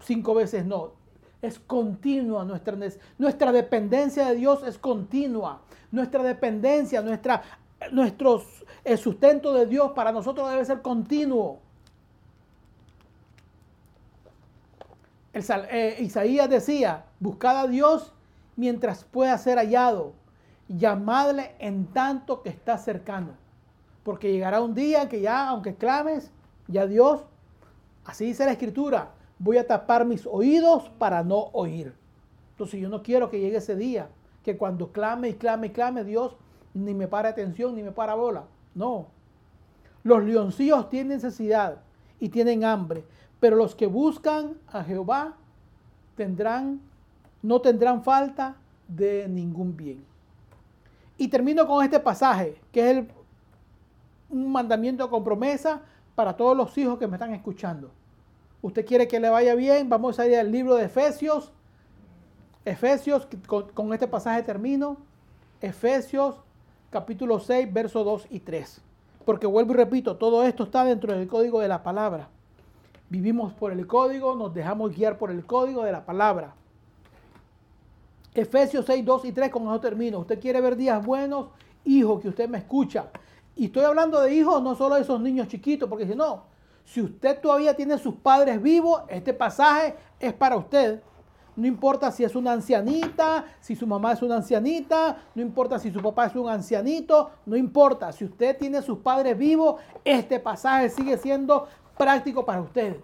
[0.01, 0.91] cinco veces no.
[1.41, 2.77] Es continua nuestra,
[3.17, 5.61] nuestra dependencia de Dios es continua.
[5.91, 7.41] Nuestra dependencia, nuestra,
[7.91, 8.43] nuestro
[8.97, 11.59] sustento de Dios para nosotros debe ser continuo.
[15.33, 18.11] Eh, Isaías decía, buscad a Dios
[18.55, 20.13] mientras pueda ser hallado,
[20.67, 23.33] llamadle en tanto que está cercano.
[24.03, 26.31] Porque llegará un día que ya, aunque clames,
[26.67, 27.21] ya Dios,
[28.05, 31.93] así dice la escritura, voy a tapar mis oídos para no oír.
[32.51, 34.09] Entonces yo no quiero que llegue ese día,
[34.43, 36.35] que cuando clame y clame y clame, Dios
[36.73, 38.43] ni me para atención, ni me para bola.
[38.75, 39.07] No.
[40.03, 41.77] Los leoncillos tienen necesidad
[42.19, 43.03] y tienen hambre,
[43.39, 45.35] pero los que buscan a Jehová
[46.15, 46.81] tendrán
[47.41, 48.55] no tendrán falta
[48.87, 50.03] de ningún bien.
[51.17, 53.05] Y termino con este pasaje, que es
[54.29, 55.81] un mandamiento con promesa
[56.15, 57.91] para todos los hijos que me están escuchando.
[58.61, 61.51] Usted quiere que le vaya bien, vamos a ir al libro de Efesios.
[62.65, 64.97] Efesios, con, con este pasaje termino.
[65.61, 66.41] Efesios
[66.89, 68.81] capítulo 6, versos 2 y 3.
[69.25, 72.29] Porque vuelvo y repito, todo esto está dentro del código de la palabra.
[73.09, 76.53] Vivimos por el código, nos dejamos guiar por el código de la palabra.
[78.33, 80.19] Efesios 6, 2 y 3, con eso termino.
[80.19, 81.47] Usted quiere ver días buenos,
[81.85, 83.07] hijo, que usted me escucha.
[83.59, 86.43] Y estoy hablando de hijos, no solo de esos niños chiquitos, porque si no,
[86.85, 91.03] si usted todavía tiene sus padres vivos, este pasaje es para usted.
[91.57, 95.91] No importa si es una ancianita, si su mamá es una ancianita, no importa si
[95.91, 98.13] su papá es un ancianito, no importa.
[98.13, 102.95] Si usted tiene sus padres vivos, este pasaje sigue siendo práctico para usted.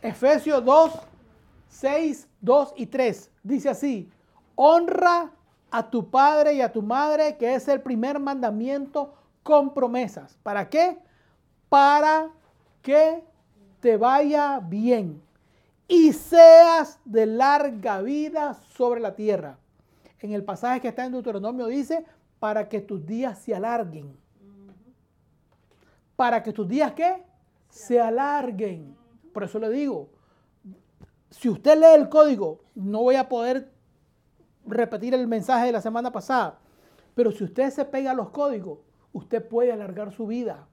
[0.00, 0.92] Efesios 2,
[1.66, 3.30] 6, 2 y 3.
[3.42, 4.08] Dice así,
[4.54, 5.32] honra
[5.72, 10.38] a tu padre y a tu madre, que es el primer mandamiento con promesas.
[10.42, 10.98] ¿Para qué?
[11.70, 12.30] Para
[12.82, 13.24] que
[13.80, 15.22] te vaya bien
[15.88, 19.58] y seas de larga vida sobre la tierra.
[20.20, 22.04] En el pasaje que está en Deuteronomio dice,
[22.38, 24.14] para que tus días se alarguen.
[26.16, 27.24] Para que tus días qué?
[27.70, 28.94] Se alarguen.
[29.32, 30.10] Por eso le digo,
[31.30, 33.72] si usted lee el código, no voy a poder
[34.66, 36.58] repetir el mensaje de la semana pasada,
[37.14, 38.78] pero si usted se pega a los códigos,
[39.12, 40.66] usted puede alargar su vida.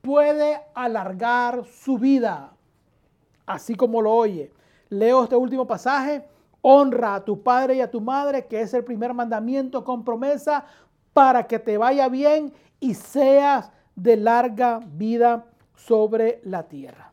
[0.00, 2.54] Puede alargar su vida,
[3.46, 4.52] así como lo oye.
[4.88, 6.26] Leo este último pasaje.
[6.60, 10.64] Honra a tu padre y a tu madre, que es el primer mandamiento con promesa,
[11.12, 17.12] para que te vaya bien y seas de larga vida sobre la tierra.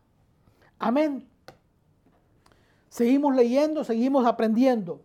[0.78, 1.28] Amén.
[2.90, 5.02] Seguimos leyendo, seguimos aprendiendo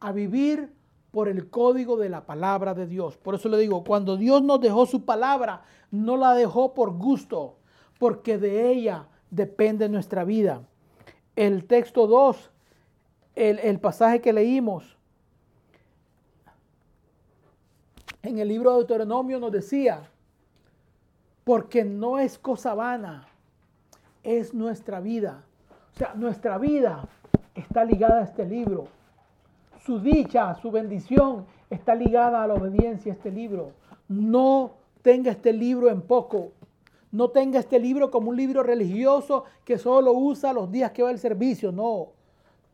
[0.00, 0.72] a vivir
[1.10, 3.16] por el código de la palabra de Dios.
[3.16, 7.56] Por eso le digo, cuando Dios nos dejó su palabra, no la dejó por gusto,
[7.98, 10.62] porque de ella depende nuestra vida.
[11.34, 12.50] El texto 2,
[13.34, 14.96] el, el pasaje que leímos
[18.22, 20.10] en el libro de Deuteronomio nos decía,
[21.44, 23.28] porque no es cosa vana,
[24.22, 25.44] es nuestra vida
[25.96, 27.08] o sea, nuestra vida
[27.54, 28.88] está ligada a este libro.
[29.86, 33.70] Su dicha, su bendición está ligada a la obediencia a este libro.
[34.08, 36.50] No tenga este libro en poco.
[37.12, 41.12] No tenga este libro como un libro religioso que solo usa los días que va
[41.12, 41.70] el servicio.
[41.70, 42.08] No.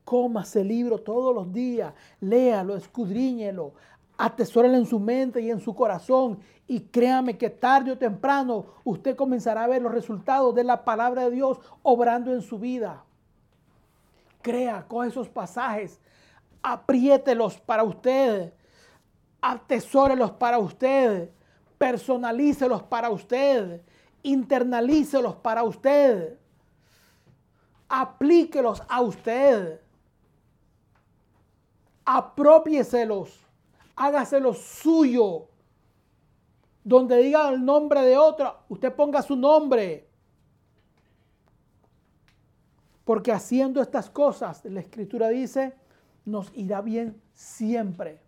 [0.07, 1.93] Coma ese libro todos los días.
[2.21, 3.75] Léalo, escudriñelo.
[4.17, 6.39] Atesórelo en su mente y en su corazón.
[6.67, 11.25] Y créame que tarde o temprano usted comenzará a ver los resultados de la palabra
[11.25, 13.05] de Dios obrando en su vida.
[14.41, 16.01] Crea, coge esos pasajes,
[16.63, 18.53] apriételos para usted,
[19.41, 21.31] atesórelos para usted,
[21.79, 23.81] personalícelos para usted,
[24.23, 26.39] internalícelos para usted,
[27.89, 29.81] aplíquelos a usted,
[32.05, 33.39] apropiéselos,
[33.97, 35.49] hágaselos suyo.
[36.85, 40.09] Donde diga el nombre de otro, usted ponga su nombre.
[43.05, 45.75] Porque haciendo estas cosas, la escritura dice,
[46.25, 48.21] nos irá bien siempre.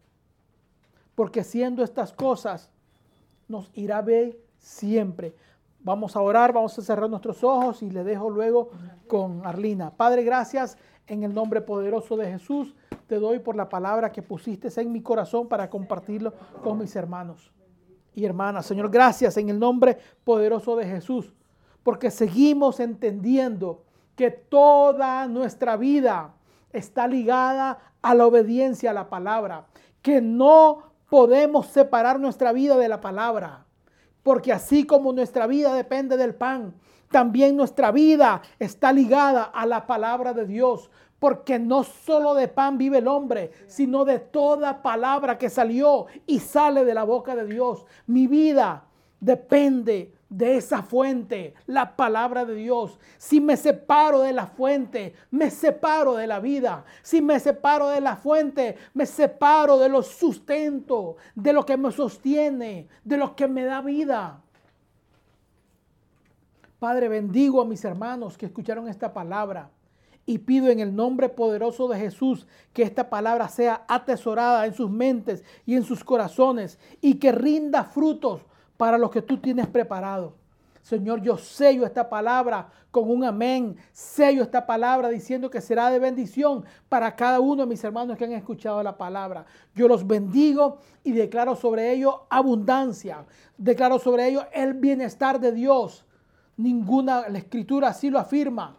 [1.14, 2.70] Porque haciendo estas cosas,
[3.48, 5.34] nos irá bien siempre.
[5.80, 8.70] Vamos a orar, vamos a cerrar nuestros ojos y le dejo luego
[9.06, 9.90] con Arlina.
[9.90, 12.74] Padre, gracias En el nombre poderoso de Jesús,
[13.06, 17.52] te doy por la palabra que pusiste en mi corazón para compartirlo con mis hermanos
[18.14, 18.64] y hermanas.
[18.64, 21.30] Señor, gracias en el nombre poderoso de Jesús,
[21.82, 23.84] porque seguimos entendiendo
[24.16, 26.33] que toda nuestra vida
[26.74, 29.66] está ligada a la obediencia a la palabra,
[30.02, 33.64] que no podemos separar nuestra vida de la palabra,
[34.22, 36.74] porque así como nuestra vida depende del pan,
[37.10, 42.76] también nuestra vida está ligada a la palabra de Dios, porque no solo de pan
[42.76, 47.46] vive el hombre, sino de toda palabra que salió y sale de la boca de
[47.46, 47.86] Dios.
[48.06, 48.84] Mi vida
[49.20, 52.98] depende de esa fuente, la palabra de Dios.
[53.18, 56.84] Si me separo de la fuente, me separo de la vida.
[57.02, 61.92] Si me separo de la fuente, me separo de los sustentos, de lo que me
[61.92, 64.40] sostiene, de lo que me da vida.
[66.78, 69.70] Padre, bendigo a mis hermanos que escucharon esta palabra
[70.26, 74.90] y pido en el nombre poderoso de Jesús que esta palabra sea atesorada en sus
[74.90, 78.42] mentes y en sus corazones y que rinda frutos
[78.76, 80.34] para lo que tú tienes preparado.
[80.84, 83.74] Señor, yo sello esta palabra con un amén.
[83.90, 88.24] Sello esta palabra diciendo que será de bendición para cada uno de mis hermanos que
[88.24, 89.46] han escuchado la palabra.
[89.74, 93.24] Yo los bendigo y declaro sobre ellos abundancia.
[93.56, 96.04] Declaro sobre ellos el bienestar de Dios.
[96.58, 98.76] Ninguna, la escritura así lo afirma.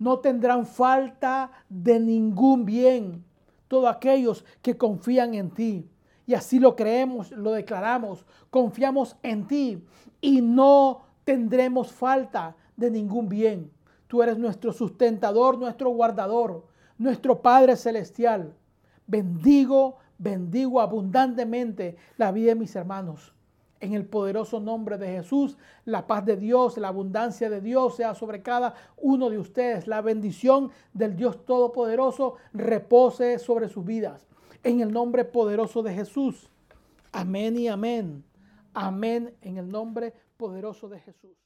[0.00, 3.24] No tendrán falta de ningún bien
[3.68, 5.88] todos aquellos que confían en ti.
[6.26, 8.24] Y así lo creemos, lo declaramos.
[8.50, 9.84] Confiamos en ti
[10.20, 13.70] y no tendremos falta de ningún bien.
[14.06, 16.64] Tú eres nuestro sustentador, nuestro guardador,
[16.98, 18.54] nuestro Padre Celestial.
[19.06, 23.32] Bendigo, bendigo abundantemente la vida de mis hermanos.
[23.80, 28.14] En el poderoso nombre de Jesús, la paz de Dios, la abundancia de Dios sea
[28.14, 29.86] sobre cada uno de ustedes.
[29.86, 34.26] La bendición del Dios Todopoderoso repose sobre sus vidas
[34.64, 36.50] en el nombre poderoso de Jesús.
[37.12, 38.24] Amén y amén.
[38.72, 41.43] Amén en el nombre poderoso de Jesús.